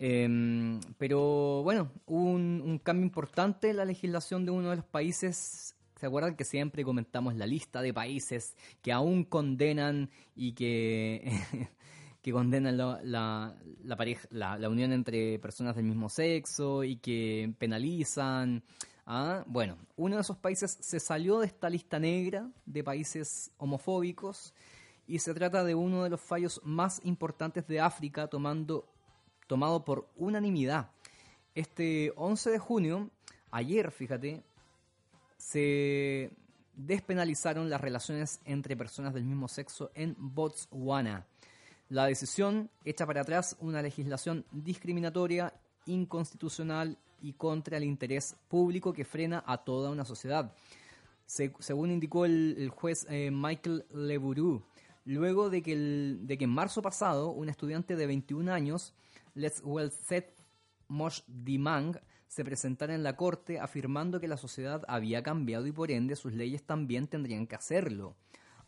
[0.00, 4.84] Em, pero bueno, hubo un, un cambio importante en la legislación de uno de los
[4.84, 5.74] países.
[5.98, 11.28] ¿Se acuerdan que siempre comentamos la lista de países que aún condenan y que,
[12.22, 18.62] que condenan la, la, unión entre personas del mismo sexo y que penalizan?
[19.06, 24.54] Ah, bueno, uno de esos países se salió de esta lista negra de países homofóbicos
[25.08, 28.88] y se trata de uno de los fallos más importantes de África tomando
[29.48, 30.92] tomado por unanimidad.
[31.56, 33.10] Este 11 de junio,
[33.50, 34.44] ayer, fíjate,
[35.38, 36.30] se
[36.74, 41.26] despenalizaron las relaciones entre personas del mismo sexo en Botswana.
[41.88, 45.54] La decisión echa para atrás una legislación discriminatoria,
[45.86, 50.52] inconstitucional y contra el interés público que frena a toda una sociedad.
[51.26, 54.62] según indicó el, juez eh, Michael Lebourou,
[55.04, 58.94] luego de que, en marzo pasado un estudiante de 21 años,
[59.34, 60.34] Les Welset
[60.88, 61.98] Mosh Dimang,
[62.28, 66.34] se presentara en la corte afirmando que la sociedad había cambiado y por ende sus
[66.34, 68.14] leyes también tendrían que hacerlo.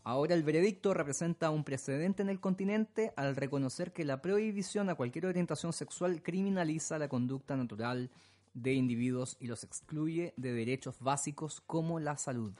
[0.03, 4.95] Ahora el veredicto representa un precedente en el continente al reconocer que la prohibición a
[4.95, 8.09] cualquier orientación sexual criminaliza la conducta natural
[8.55, 12.51] de individuos y los excluye de derechos básicos como la salud.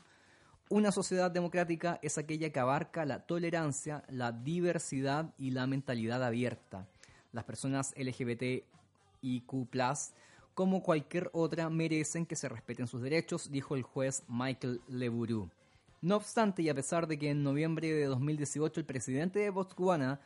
[0.70, 6.88] Una sociedad democrática es aquella que abarca la tolerancia, la diversidad y la mentalidad abierta.
[7.34, 9.70] Las personas LGBTIQ,
[10.62, 15.50] como cualquier otra, merecen que se respeten sus derechos, dijo el juez Michael Lebourou.
[16.02, 20.20] No obstante, y a pesar de que en noviembre de 2018 el presidente de Botswana,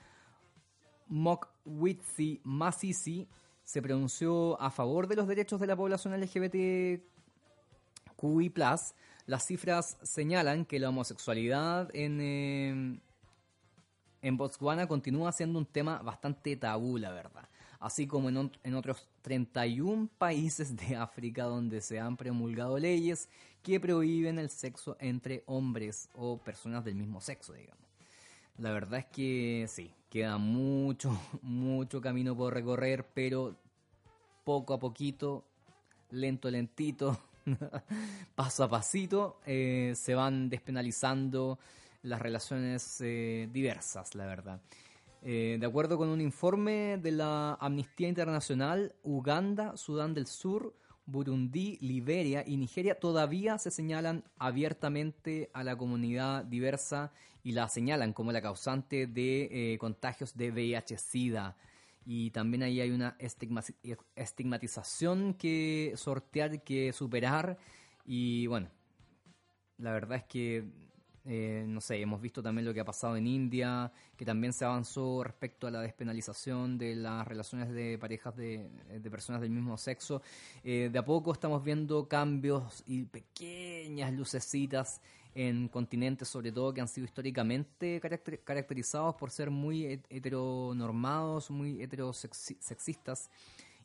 [1.07, 3.29] Mokwitsi Masisi,
[3.63, 7.01] se pronunció a favor de los derechos de la población LGBTQI+,
[9.27, 12.99] las cifras señalan que la homosexualidad en, eh,
[14.21, 17.47] en Botswana continúa siendo un tema bastante tabú, la verdad.
[17.79, 23.29] Así como en, otros 31 países de África donde se han promulgado leyes
[23.61, 27.83] que prohíben el sexo entre hombres o personas del mismo sexo, digamos.
[28.57, 33.55] La verdad es que sí, queda mucho, mucho camino por recorrer, pero
[34.43, 35.43] poco a poquito,
[36.11, 37.19] lento, lentito,
[38.35, 41.59] paso a pasito, eh, se van despenalizando
[42.03, 44.61] las relaciones eh, diversas, la verdad.
[45.27, 50.75] Eh, de acuerdo con un informe de la Amnistía Internacional, Uganda, Sudán del Sur,
[51.07, 57.11] Burundi, Liberia y Nigeria todavía se señalan abiertamente a la comunidad diversa
[57.41, 61.57] y la señalan como la causante de eh, contagios de VIH-Sida.
[62.05, 63.17] Y también ahí hay una
[64.15, 67.57] estigmatización que sortear, que superar.
[68.05, 68.69] Y bueno,
[69.79, 70.84] la verdad es que
[71.27, 74.63] eh, no sé, hemos visto también lo que ha pasado en India, que también se
[74.63, 78.69] avanzó respecto a la despenalización de las relaciones de parejas de,
[79.09, 80.21] personas del mismo sexo.
[80.63, 85.01] Eh, de a poco estamos viendo cambios y pequeñas lucecitas
[85.33, 87.99] en continentes, sobre todo, que han sido históricamente
[88.43, 93.29] caracterizados por ser muy heteronormados, muy heterosexistas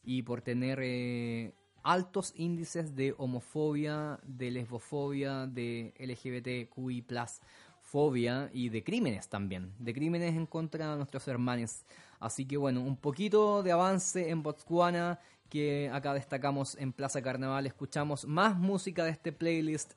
[0.04, 1.52] y por tener eh,
[1.82, 7.04] altos índices de homofobia, de lesbofobia, de LGBTQI+,
[7.80, 11.84] fobia y de crímenes también, de crímenes en contra de nuestros hermanos.
[12.20, 17.66] Así que bueno, un poquito de avance en Botswana que acá destacamos en Plaza Carnaval,
[17.66, 19.94] escuchamos más música de este playlist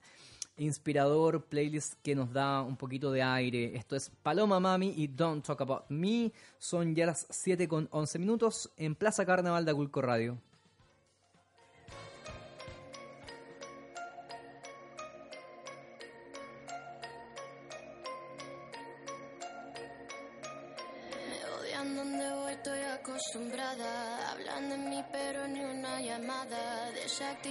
[0.57, 3.76] inspirador, playlist que nos da un poquito de aire.
[3.76, 6.31] Esto es Paloma Mami y Don't Talk About Me.
[6.57, 10.38] Son ya las 7 con 11 minutos en Plaza Carnaval de Aculco Radio.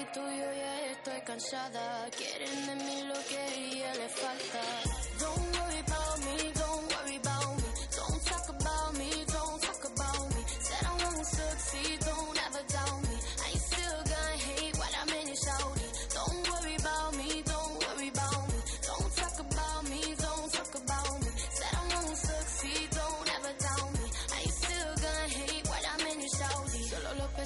[0.02, 2.08] Actitud yo ya estoy cansada.
[2.10, 4.91] Quieren de mí lo que ella le falta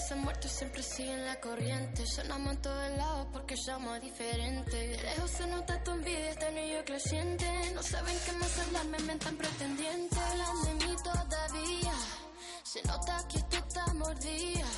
[0.07, 2.07] peces muertos siempre siguen la corriente.
[2.07, 5.03] Sonamos en todos lados porque somos diferentes.
[5.03, 7.47] Lejos se nota tu envidia, este anillo creciente.
[7.75, 10.19] No saben qué más hablar, me mentan pretendientes.
[10.19, 11.93] Hablan de mí todavía.
[12.63, 14.69] Se nota que tú estás mordida,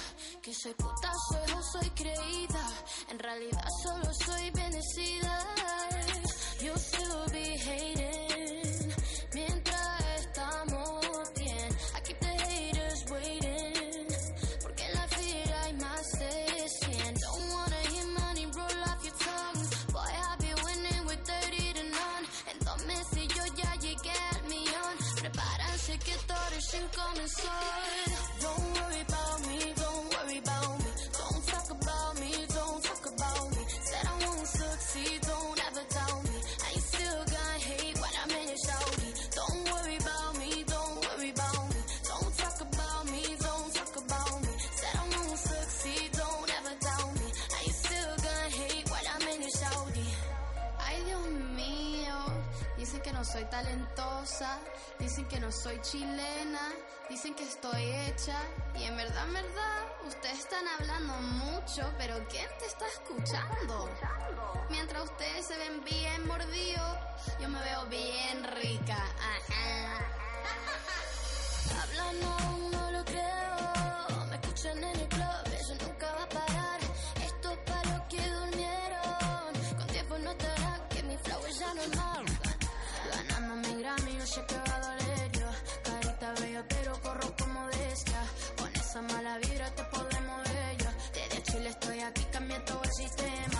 [0.42, 2.64] que soy puta, soy o soy creída.
[3.10, 5.46] En realidad solo soy bendecida.
[6.60, 8.17] You still be hating
[55.48, 56.74] no soy chilena,
[57.08, 58.38] dicen que estoy hecha
[58.78, 63.88] y en verdad, en verdad, ustedes están hablando mucho, pero ¿quién te está escuchando?
[64.68, 66.98] Mientras ustedes se ven bien mordidos,
[67.40, 68.98] yo me veo bien rica.
[68.98, 70.04] Ajá.
[71.82, 72.20] Hablan,
[72.70, 74.26] no lo creo.
[74.28, 75.08] Me escuchan en el
[92.64, 93.57] todo el sistema.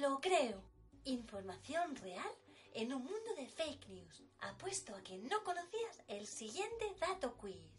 [0.00, 0.62] Lo creo.
[1.04, 2.30] Información real
[2.74, 4.22] en un mundo de fake news.
[4.40, 7.74] Apuesto a que no conocías el siguiente dato queer.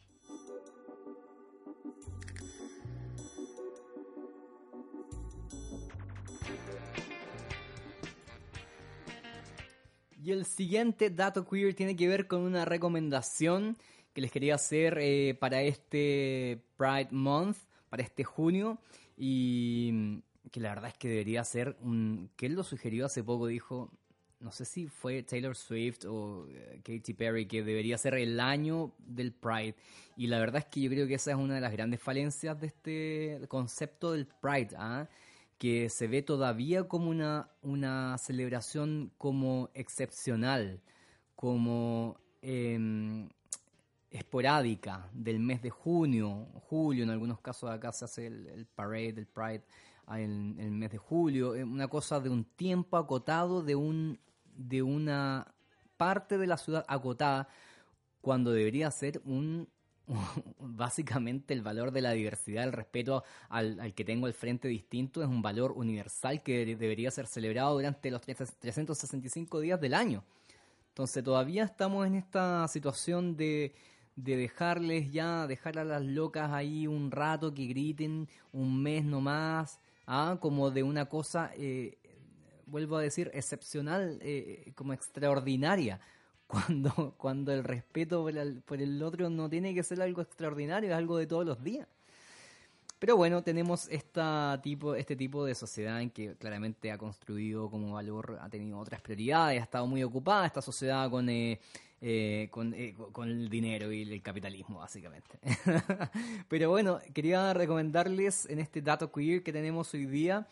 [10.23, 13.77] Y el siguiente dato queer tiene que ver con una recomendación
[14.13, 17.57] que les quería hacer eh, para este Pride Month,
[17.89, 18.79] para este junio,
[19.17, 22.29] y que la verdad es que debería ser un...
[22.35, 23.91] que él lo sugirió hace poco, dijo,
[24.39, 28.93] no sé si fue Taylor Swift o eh, Katy Perry, que debería ser el año
[28.99, 29.75] del Pride.
[30.17, 32.59] Y la verdad es que yo creo que esa es una de las grandes falencias
[32.59, 35.07] de este concepto del Pride, ¿ah?
[35.57, 40.81] que se ve todavía como una, una celebración como excepcional,
[41.35, 43.29] como em,
[44.11, 49.13] esporádica del mes de junio, julio, en algunos casos acá se hace el, el parade
[49.13, 49.63] del Pride
[50.09, 54.19] en el mes de julio, una cosa de un tiempo acotado, de un
[54.55, 55.53] de una
[55.97, 57.47] parte de la ciudad acotada,
[58.21, 59.67] cuando debería ser un
[60.59, 65.21] básicamente el valor de la diversidad, el respeto al, al que tengo al frente distinto
[65.23, 70.23] es un valor universal que de- debería ser celebrado durante los 365 días del año.
[70.89, 73.73] Entonces todavía estamos en esta situación de,
[74.15, 79.79] de dejarles ya, dejar a las locas ahí un rato que griten un mes nomás,
[80.07, 80.37] ¿ah?
[80.39, 81.97] como de una cosa, eh,
[82.65, 85.99] vuelvo a decir, excepcional, eh, como extraordinaria.
[86.47, 90.91] Cuando, cuando el respeto por el, por el otro no tiene que ser algo extraordinario,
[90.91, 91.87] es algo de todos los días.
[92.99, 98.49] Pero bueno, tenemos este tipo de sociedad en que claramente ha construido como valor, ha
[98.49, 101.59] tenido otras prioridades, ha estado muy ocupada esta sociedad con, eh,
[102.01, 105.39] eh, con, eh, con el dinero y el capitalismo, básicamente.
[106.47, 110.47] Pero bueno, quería recomendarles en este dato queer que tenemos hoy día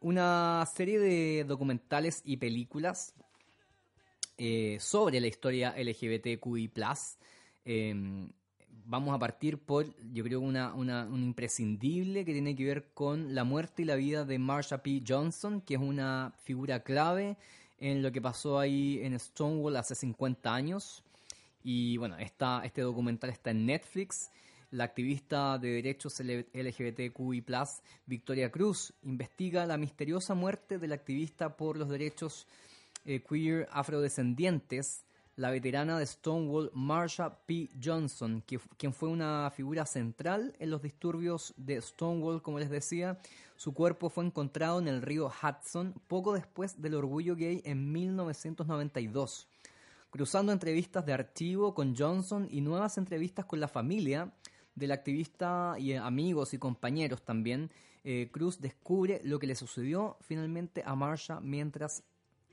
[0.00, 3.14] una serie de documentales y películas
[4.36, 6.70] eh, sobre la historia LGBTQI+.
[8.86, 13.42] Vamos a partir por, yo creo, una, un imprescindible que tiene que ver con la
[13.42, 15.02] muerte y la vida de Marsha P.
[15.06, 17.36] Johnson, que es una figura clave
[17.78, 21.02] en lo que pasó ahí en Stonewall hace 50 años.
[21.62, 24.30] Y bueno, esta, este documental está en Netflix.
[24.70, 27.44] La activista de derechos LGBTQI,
[28.06, 32.46] Victoria Cruz, investiga la misteriosa muerte del activista por los derechos
[33.06, 35.04] eh, queer afrodescendientes,
[35.36, 37.70] la veterana de Stonewall, Marsha P.
[37.82, 38.42] Johnson,
[38.76, 43.18] quien fue una figura central en los disturbios de Stonewall, como les decía.
[43.56, 49.48] Su cuerpo fue encontrado en el río Hudson poco después del orgullo gay en 1992
[50.14, 54.32] cruzando entrevistas de archivo con Johnson y nuevas entrevistas con la familia
[54.76, 57.68] del activista y amigos y compañeros también,
[58.04, 62.04] eh, Cruz descubre lo que le sucedió finalmente a Marsha mientras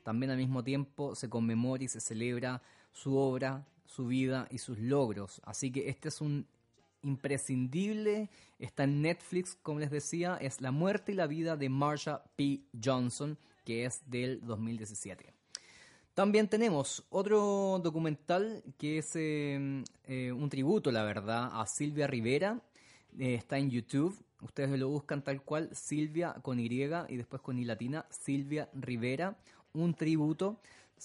[0.03, 2.61] también al mismo tiempo se conmemora y se celebra
[2.91, 5.41] su obra, su vida y sus logros.
[5.45, 6.48] Así que este es un
[7.03, 8.30] imprescindible,
[8.60, 12.61] está en Netflix, como les decía, es La muerte y la vida de Marsha P.
[12.84, 15.34] Johnson, que es del 2017.
[16.14, 22.61] También tenemos otro documental que es eh, eh, un tributo, la verdad, a Silvia Rivera.
[23.18, 24.22] Eh, está en YouTube.
[24.41, 29.38] Ustedes lo buscan tal cual, Silvia con Y y después con I latina, Silvia Rivera.
[29.73, 30.60] Un tributo.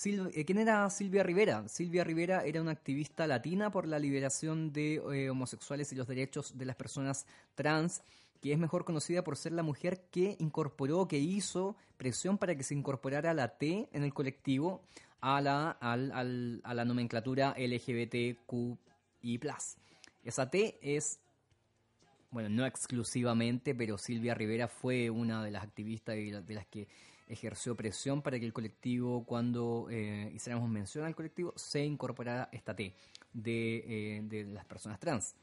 [0.05, 1.67] Eh, ¿Quién era Silvia Rivera?
[1.69, 6.59] Silvia Rivera era una activista latina por la liberación de eh, homosexuales y los derechos
[6.59, 7.25] de las personas
[7.55, 8.03] trans,
[8.43, 12.63] que es mejor conocida por ser la mujer que incorporó, que hizo presión para que
[12.63, 14.83] se incorporara la T en el colectivo
[15.23, 19.41] a la, al- al- a la nomenclatura LGBTQI+.
[20.25, 21.21] Esa T es
[22.31, 26.87] bueno, no exclusivamente, pero Silvia Rivera fue una de las activistas y de las que
[27.29, 32.75] ejerció presión para que el colectivo, cuando eh, hiciéramos mención al colectivo, se incorporara esta
[32.75, 32.95] T
[33.33, 35.35] de, eh, las personas trans.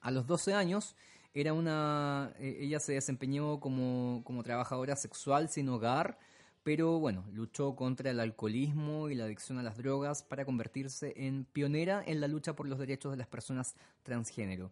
[0.00, 0.96] A los 12 años,
[1.34, 6.18] era una, eh, ella se desempeñó como, como trabajadora sexual sin hogar,
[6.62, 11.44] pero bueno, luchó contra el alcoholismo y la adicción a las drogas para convertirse en
[11.44, 14.70] pionera en la lucha por los derechos de las personas transgénero.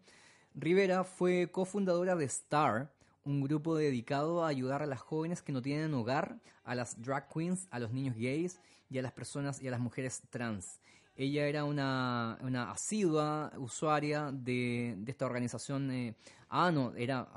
[0.54, 2.90] Rivera fue cofundadora de STAR,
[3.24, 7.28] un grupo dedicado a ayudar a las jóvenes que no tienen hogar, a las drag
[7.28, 10.80] queens, a los niños gays y a las personas y a las mujeres trans.
[11.14, 15.90] Ella era una, una asidua usuaria de, de esta organización.
[15.90, 16.14] eh,
[16.48, 17.28] ah, no, era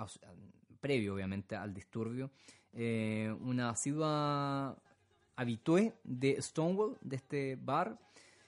[0.80, 2.32] previo obviamente al disturbio.
[2.74, 4.78] eh, una asidua
[5.36, 7.98] habitué de Stonewall, de este bar,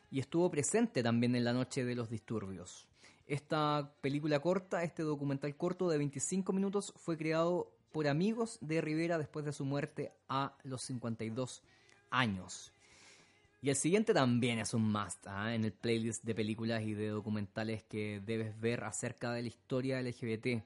[0.10, 2.87] y estuvo presente también en la noche de los disturbios.
[3.28, 9.18] Esta película corta, este documental corto de 25 minutos, fue creado por amigos de Rivera
[9.18, 11.62] después de su muerte a los 52
[12.10, 12.72] años.
[13.62, 15.54] Y el siguiente también es un must ¿ah?
[15.54, 20.02] en el playlist de películas y de documentales que debes ver acerca de la historia
[20.02, 20.64] LGBT.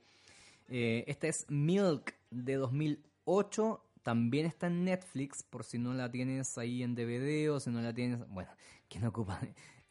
[0.67, 3.83] Eh, esta es Milk de 2008.
[4.03, 7.81] También está en Netflix, por si no la tienes ahí en DVD o si no
[7.81, 8.27] la tienes.
[8.29, 8.51] Bueno,
[8.89, 9.39] ¿quién ocupa?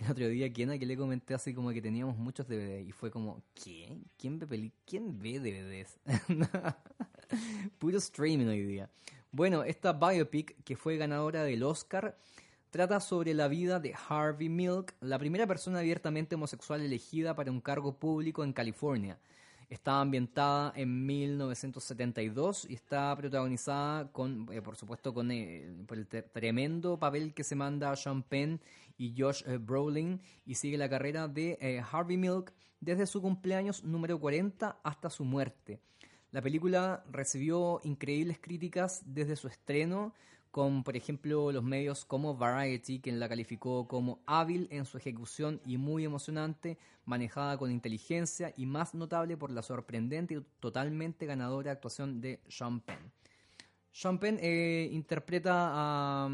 [0.01, 2.81] El otro día, ¿quién a que le comenté así como que teníamos muchos DVD?
[2.81, 3.98] Y fue como, ¿qué?
[4.16, 5.98] ¿Quién ve, ¿Quién ve DVDs?
[7.78, 8.90] Puro streaming hoy día.
[9.31, 12.16] Bueno, esta biopic, que fue ganadora del Oscar,
[12.70, 17.60] trata sobre la vida de Harvey Milk, la primera persona abiertamente homosexual elegida para un
[17.60, 19.18] cargo público en California.
[19.71, 26.09] Está ambientada en 1972 y está protagonizada con, eh, por supuesto, con eh, por el
[26.09, 28.61] tremendo papel que se manda a Sean Penn
[28.99, 34.19] y Josh eh, Brolin y sigue la carrera de Harvey Milk desde su cumpleaños número
[34.19, 35.79] 40 hasta su muerte.
[36.33, 40.15] La película recibió increíbles críticas desde su estreno,
[40.51, 45.60] con por ejemplo los medios como Variety, quien la calificó como hábil en su ejecución
[45.64, 51.72] y muy emocionante, manejada con inteligencia y más notable por la sorprendente y totalmente ganadora
[51.72, 53.12] actuación de Sean Penn.
[53.93, 56.28] Sean Penn eh, interpreta a,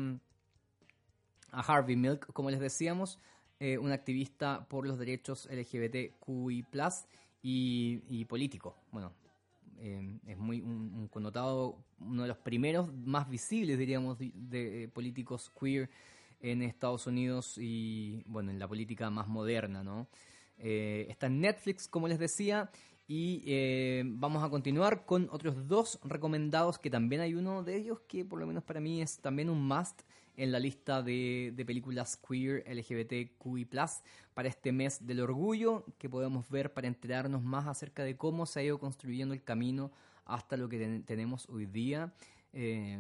[1.51, 3.19] a Harvey Milk, como les decíamos,
[3.59, 6.65] eh, un activista por los derechos LGBTQI+,
[7.43, 8.77] y, y político.
[8.91, 9.13] Bueno,
[9.79, 10.63] eh, es muy
[11.11, 14.33] connotado, uno de los primeros más visibles, diríamos, de,
[14.85, 15.91] eh, políticos queer
[16.41, 20.09] en Estados Unidos y, bueno, en la política más moderna, ¿no?
[20.59, 22.71] Eh, está en Netflix, como les decía,
[23.09, 28.25] y vamos a continuar con otros dos recomendados, que también hay uno de ellos que
[28.25, 30.03] por lo menos para mí es también un must
[30.37, 33.67] en la lista de, películas queer LGBTQI+,
[34.35, 38.61] para este mes del orgullo, que podemos ver para enterarnos más acerca de cómo se
[38.61, 39.91] ha ido construyendo el camino
[40.27, 42.13] hasta lo que ten- tenemos hoy día.
[42.53, 42.99] Eh,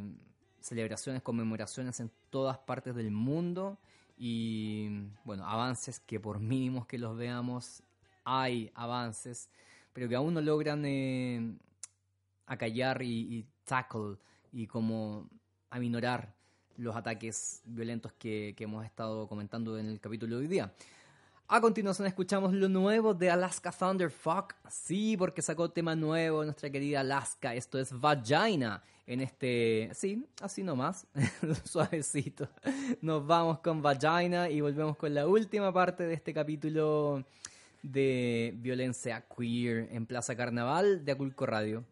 [0.61, 3.79] celebraciones, conmemoraciones en todas partes del mundo
[4.19, 4.89] y,
[5.25, 7.83] bueno, avances que por mínimos que los veamos,
[8.25, 9.49] hay avances,
[9.93, 11.57] pero que aún no logran eh,
[12.47, 14.17] acallar y, y tackle
[14.53, 15.29] y como
[15.71, 16.36] aminorar
[16.79, 20.73] los ataques violentos que, que hemos estado comentando en el capítulo de hoy día.
[21.49, 24.55] A continuación escuchamos lo nuevo de Alaska Thunderfuck.
[24.69, 27.55] Sí, porque sacó tema nuevo nuestra querida Alaska.
[27.55, 28.83] Esto es Vagina.
[29.07, 29.91] En este...
[29.95, 31.07] Sí, así nomás.
[31.65, 32.49] Suavecito.
[33.01, 37.25] Nos vamos con Vagina y volvemos con la última parte de este capítulo
[37.81, 41.85] de violencia queer en Plaza Carnaval de Aculco Radio.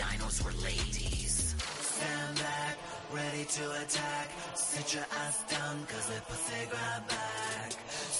[0.00, 1.54] Dinos were ladies.
[1.92, 2.76] Stand back,
[3.12, 4.28] ready to attack.
[4.54, 7.70] Sit your ass down, cause the pussy grab back.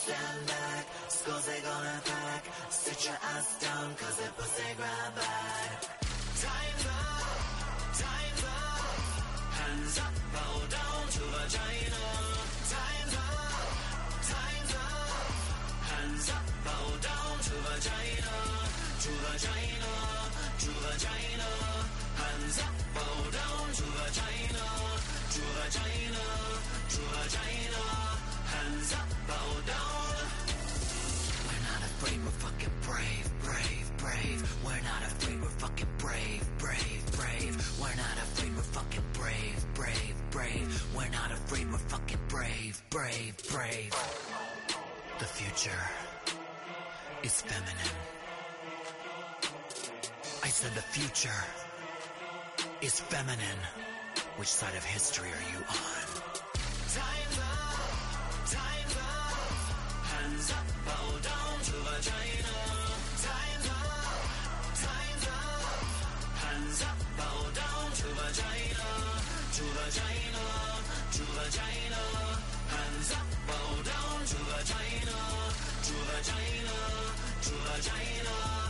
[0.01, 2.45] Stand back, skulls they gonna crack.
[2.69, 5.79] Sit your ass down, cause the pussy grab back.
[6.45, 7.27] Time's up,
[8.05, 8.85] time's up.
[9.61, 12.05] Hands up, bow down to vagina.
[12.75, 13.65] Time's up,
[14.33, 15.11] time's up.
[15.93, 18.37] Hands up, bow down to vagina.
[19.05, 20.20] To vagina,
[20.61, 21.51] to vagina.
[22.21, 24.67] Hands up, bow down to vagina.
[25.35, 26.27] To vagina,
[26.93, 27.85] to vagina.
[28.53, 30.21] Hands up, bow down.
[31.49, 34.41] We're not afraid, we're fucking brave, brave, brave.
[34.63, 37.57] We're not afraid, we're fucking brave, brave, brave.
[37.81, 40.85] We're not afraid, we're fucking brave, brave, brave.
[40.95, 43.95] We're not afraid, we're fucking brave, brave, brave.
[45.21, 45.85] The future
[47.23, 48.20] is feminine.
[50.43, 51.41] I said the future
[52.81, 53.63] is feminine.
[54.37, 56.07] Which side of history are you on?
[56.97, 57.77] Time's up,
[58.49, 59.37] time's up.
[60.11, 62.57] Hands up, bow down to vagina.
[63.21, 64.25] Time's up,
[64.81, 65.61] time's up.
[66.41, 68.89] Hands up, bow down to vagina.
[69.57, 70.47] To vagina,
[71.17, 72.03] to vagina.
[72.75, 75.19] Hands up, bow down to vagina.
[75.85, 76.79] To vagina,
[77.45, 78.70] to vagina.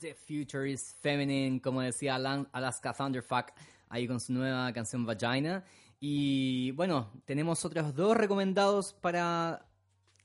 [0.00, 3.52] The Future is Feminine, como decía Alaska Thunderfuck
[3.88, 5.64] ahí con su nueva canción Vagina.
[6.00, 9.64] Y bueno, tenemos otros dos recomendados para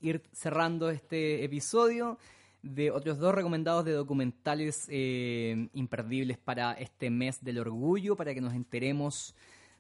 [0.02, 2.18] ir cerrando este episodio.
[2.64, 8.42] De otros dos recomendados de documentales eh, imperdibles para este mes del orgullo, para que
[8.42, 9.36] nos enteremos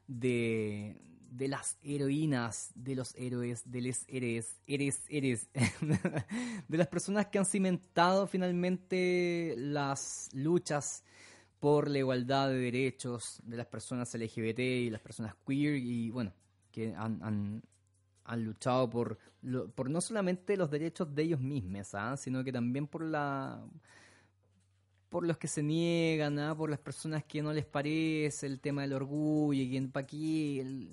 [0.08, 0.96] de,
[1.32, 5.50] de las heroínas, de los héroes, de los héroes, eres, eres,
[6.68, 11.04] de las personas que han cimentado finalmente las luchas
[11.60, 16.34] por la igualdad de derechos de las personas LGBT y las personas queer y bueno,
[16.72, 17.64] que han, han,
[18.28, 19.18] han luchado por,
[19.74, 22.16] por no solamente los derechos de ellos mismos, ¿ah?
[22.18, 23.64] sino que también por la
[25.10, 26.56] por los que se niegan, ¿ah?
[26.56, 30.90] por las personas que no les parece el tema del orgullo y para aquí el-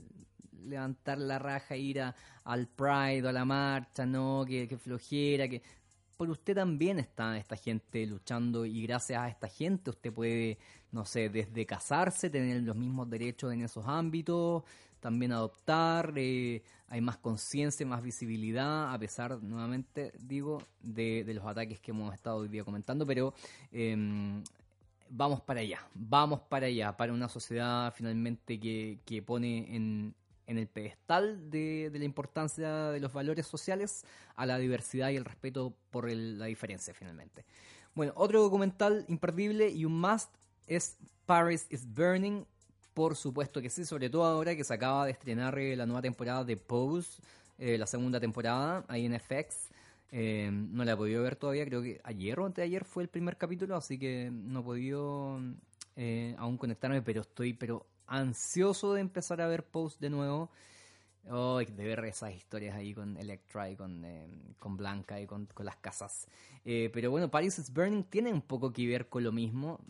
[0.66, 5.48] levantar la raja, ir a- al Pride o a la marcha, no, que, que flojera,
[5.48, 5.62] que
[6.16, 10.58] por usted también está esta gente luchando y gracias a esta gente usted puede,
[10.92, 14.62] no sé, desde casarse, tener los mismos derechos en esos ámbitos,
[15.00, 21.80] también adoptar, eh, hay más conciencia, más visibilidad, a pesar, nuevamente digo, de, los ataques
[21.80, 23.34] que hemos estado hoy día comentando, pero
[23.72, 24.42] em,
[25.10, 30.14] vamos para allá, vamos para allá, para una sociedad finalmente que, que pone en,
[30.46, 34.04] en el pedestal de, de la importancia de los valores sociales
[34.36, 37.44] a la diversidad y el respeto por el- la diferencia finalmente.
[37.94, 40.30] Bueno, otro documental imperdible y un must
[40.66, 40.96] es
[41.26, 42.44] Paris is Burning,
[42.94, 46.00] por supuesto que sí, sobre todo ahora que se acaba de estrenar eh, la nueva
[46.00, 47.20] temporada de Pose,
[47.58, 49.70] eh, la segunda temporada, ahí en FX.
[50.12, 53.02] Eh, no la he podido ver todavía, creo que ayer o antes de ayer fue
[53.02, 55.40] el primer capítulo, así que no he podido
[56.38, 60.50] aún conectarme, pero estoy pero ansioso de empezar a ver Pose de nuevo.
[61.30, 64.04] Oh, de ver esas historias ahí con Electra y con,
[64.58, 66.28] con Blanca y con, con las casas.
[66.62, 69.80] Pero bueno, Paris is Burning tiene un poco que ver con lo mismo.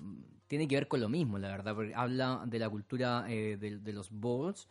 [0.54, 3.80] Tiene que ver con lo mismo, la verdad, porque habla de la cultura eh, de,
[3.80, 4.68] de los balls,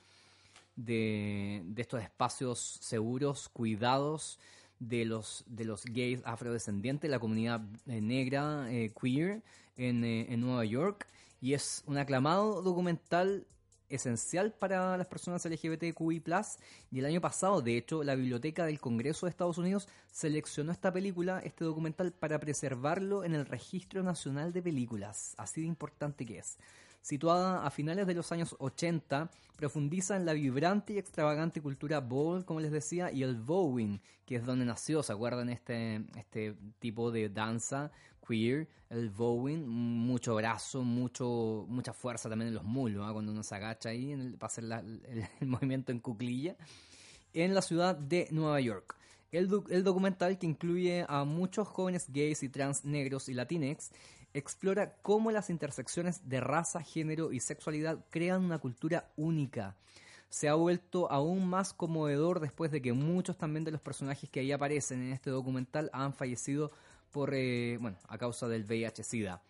[0.78, 4.40] de, de estos espacios seguros, cuidados,
[4.80, 9.44] de los, de los gays afrodescendientes, la comunidad eh, negra, eh, queer,
[9.76, 11.06] en, eh, en Nueva York.
[11.42, 13.46] Y es un aclamado documental
[13.96, 16.24] esencial para las personas LGBTQI+,
[16.92, 20.92] y el año pasado, de hecho, la Biblioteca del Congreso de Estados Unidos seleccionó esta
[20.92, 26.40] película, este documental, para preservarlo en el Registro Nacional de Películas, así de importante que
[26.40, 26.58] es
[27.04, 32.46] situada a finales de los años 80, profundiza en la vibrante y extravagante cultura ball,
[32.46, 35.50] como les decía, y el bowing, que es donde nació, ¿se acuerdan?
[35.50, 37.92] Este, este tipo de danza
[38.26, 43.12] queer, el bowing, mucho brazo, mucho, mucha fuerza también en los mulos, ¿ah?
[43.12, 44.64] cuando uno se agacha ahí para hacer
[45.42, 46.56] el, movimiento en cuclilla,
[47.34, 48.96] en la ciudad de Nueva York.
[49.34, 53.92] El, el, documental, que incluye a muchos jóvenes gays y trans negros y latinex,
[54.34, 59.76] explora cómo las intersecciones de raza, género y sexualidad crean una cultura única.
[60.30, 64.40] Se ha vuelto aún más conmovedor después de que muchos también de los personajes que
[64.40, 66.72] ahí aparecen en este documental han fallecido
[67.12, 69.42] por, eh, bueno, a causa del VIH-Sida.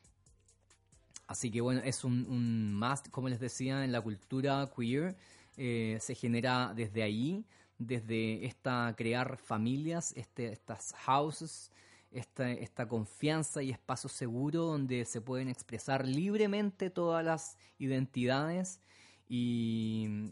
[1.27, 5.15] Así que bueno, es un, un más, como les decía, en la cultura queer
[5.55, 7.45] eh, se genera desde ahí,
[7.77, 11.71] desde esta crear familias, este, estas houses,
[12.13, 18.79] esta, confianza y espacio seguro donde se pueden expresar libremente todas las identidades
[19.27, 20.31] y,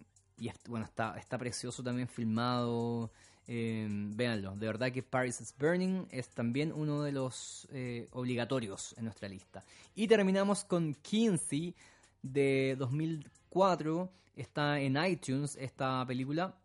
[0.67, 3.11] bueno, está, está precioso también filmado.
[3.47, 8.93] Eh, véanlo, de verdad que Paris is Burning es también uno de los eh, obligatorios
[8.97, 9.63] en nuestra lista.
[9.95, 11.75] Y terminamos con Kinsey
[12.21, 16.55] de 2004, está en iTunes esta película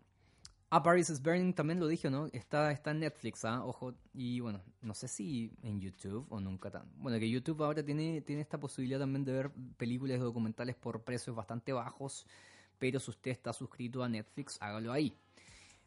[0.69, 2.27] a Paris is Burning también lo dije, ¿no?
[2.33, 3.65] Está, está en Netflix, ¿ah?
[3.65, 3.95] Ojo.
[4.13, 6.91] Y bueno, no sé si en YouTube o nunca tan.
[6.97, 11.37] Bueno, que YouTube ahora tiene, tiene esta posibilidad también de ver películas documentales por precios
[11.37, 12.27] bastante bajos.
[12.79, 15.17] Pero si usted está suscrito a Netflix, hágalo ahí.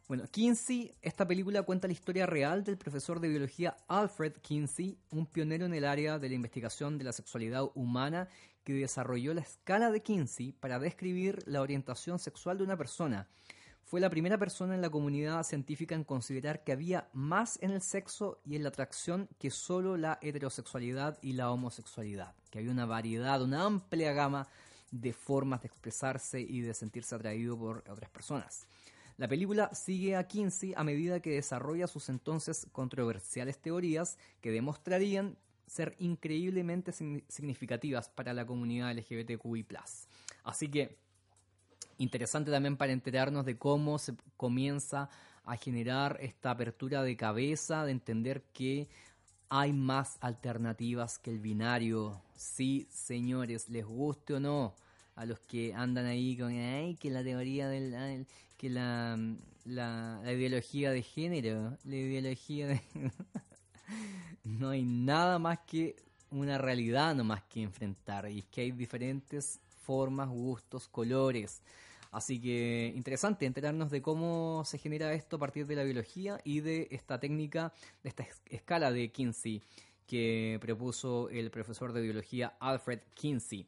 [0.08, 5.28] Bueno, Kinsey, esta película cuenta la historia real del profesor de biología Alfred Kinsey, un
[5.28, 8.28] pionero en el área de la investigación de la sexualidad humana
[8.64, 13.28] que desarrolló la escala de Kinsey para describir la orientación sexual de una persona
[13.90, 17.82] fue la primera persona en la comunidad científica en considerar que había más en el
[17.82, 22.86] sexo y en la atracción que solo la heterosexualidad y la homosexualidad, que había una
[22.86, 24.48] variedad, una amplia gama
[24.92, 28.68] de formas de expresarse y de sentirse atraído por otras personas.
[29.18, 35.36] La película sigue a Kinsey a medida que desarrolla sus entonces controversiales teorías que demostrarían
[35.66, 39.66] ser increíblemente significativas para la comunidad LGBTQI.
[40.44, 41.09] Así que
[42.00, 45.10] interesante también para enterarnos de cómo se comienza
[45.46, 48.88] a generar esta apertura de cabeza, de entender que
[49.50, 52.22] hay más alternativas que el binario.
[52.36, 54.76] Sí, señores, les guste o no,
[55.16, 58.26] a los que andan ahí con ay, que la teoría del
[58.58, 59.18] que la,
[59.66, 62.82] la, la, ideología de género, la ideología de
[64.44, 65.96] no hay nada más que
[66.32, 69.60] una realidad no más que enfrentar y es que hay diferentes
[69.90, 71.62] formas, gustos, colores.
[72.12, 76.62] Así que interesante enterarnos de cómo se genera esto a partir de la biología y
[76.62, 77.72] de esta técnica,
[78.04, 79.62] de esta escala de Kinsey
[80.08, 83.68] que propuso el profesor de biología Alfred Kinsey.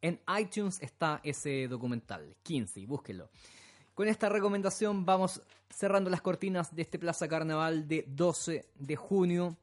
[0.00, 3.28] En iTunes está ese documental, Kinsey, búsquelo.
[3.94, 9.58] Con esta recomendación vamos cerrando las cortinas de este Plaza Carnaval de 12 de junio.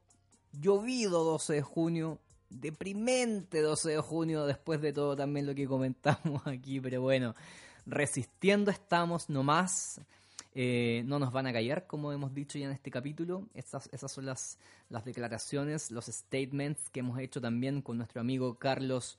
[0.52, 6.42] Llovido 12 de junio, deprimente 12 de junio después de todo también lo que comentamos
[6.46, 7.34] aquí, pero bueno,
[7.86, 10.00] resistiendo estamos nomás.
[10.52, 13.48] Eh, no nos van a callar, como hemos dicho ya en este capítulo.
[13.54, 14.58] Esas, esas son las,
[14.88, 19.18] las declaraciones, los statements que hemos hecho también con nuestro amigo Carlos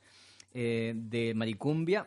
[0.52, 2.06] eh, de Maricumbia,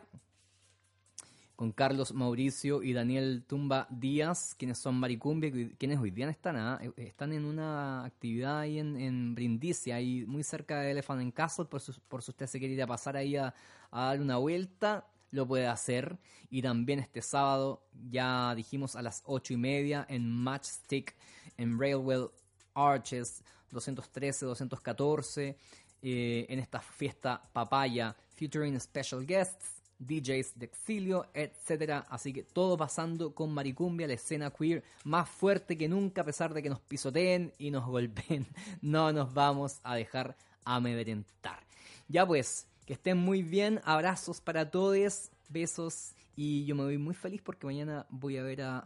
[1.56, 6.78] con Carlos Mauricio y Daniel Tumba Díaz, quienes son Maricumbia, quienes hoy día están, ¿ah?
[6.80, 9.60] eh, están en una actividad ahí en, en
[9.92, 12.86] ahí muy cerca de Elephant and Castle, por, por si usted se quiere ir a
[12.86, 13.52] pasar ahí a
[13.90, 16.18] dar una vuelta lo puede hacer.
[16.50, 21.14] Y también este sábado, ya dijimos a las ocho y media, en Matchstick,
[21.56, 22.28] en Railway
[22.74, 23.42] Arches
[23.72, 25.56] 213-214,
[26.02, 32.04] eh, en esta fiesta papaya, featuring special guests, DJs de exilio, etc.
[32.08, 36.52] Así que todo pasando con Maricumbia, la escena queer más fuerte que nunca, a pesar
[36.52, 38.46] de que nos pisoteen y nos golpeen.
[38.82, 41.64] No nos vamos a dejar amedrentar.
[42.08, 43.80] Ya pues, que estén muy bien.
[43.84, 45.30] Abrazos para todos.
[45.48, 46.14] Besos.
[46.38, 48.82] Y yo me voy muy feliz porque mañana voy a ver a,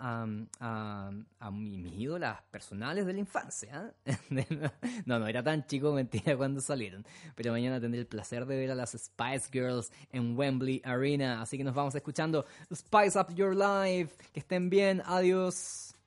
[0.61, 3.93] a, mis ídolas personales de la infancia.
[4.07, 4.13] ¿ah?
[5.05, 7.05] no, no era tan chico, mentira, cuando salieron.
[7.35, 11.43] Pero mañana tendré el placer de ver a las Spice Girls en Wembley Arena.
[11.43, 14.15] Así que nos vamos escuchando Spice Up Your Life.
[14.33, 15.03] Que estén bien.
[15.05, 16.00] Adiós.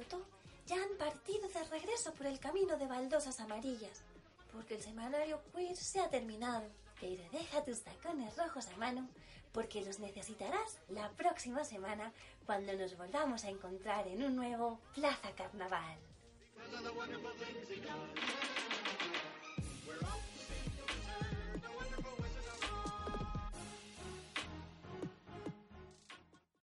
[0.00, 0.24] Totó
[0.66, 4.02] ya han partido de regreso por el camino de baldosas amarillas,
[4.50, 6.66] porque el semanario queer se ha terminado.
[7.00, 9.06] Pero deja tus tacones rojos a mano,
[9.52, 12.12] porque los necesitarás la próxima semana
[12.46, 15.98] cuando nos volvamos a encontrar en un nuevo Plaza Carnaval.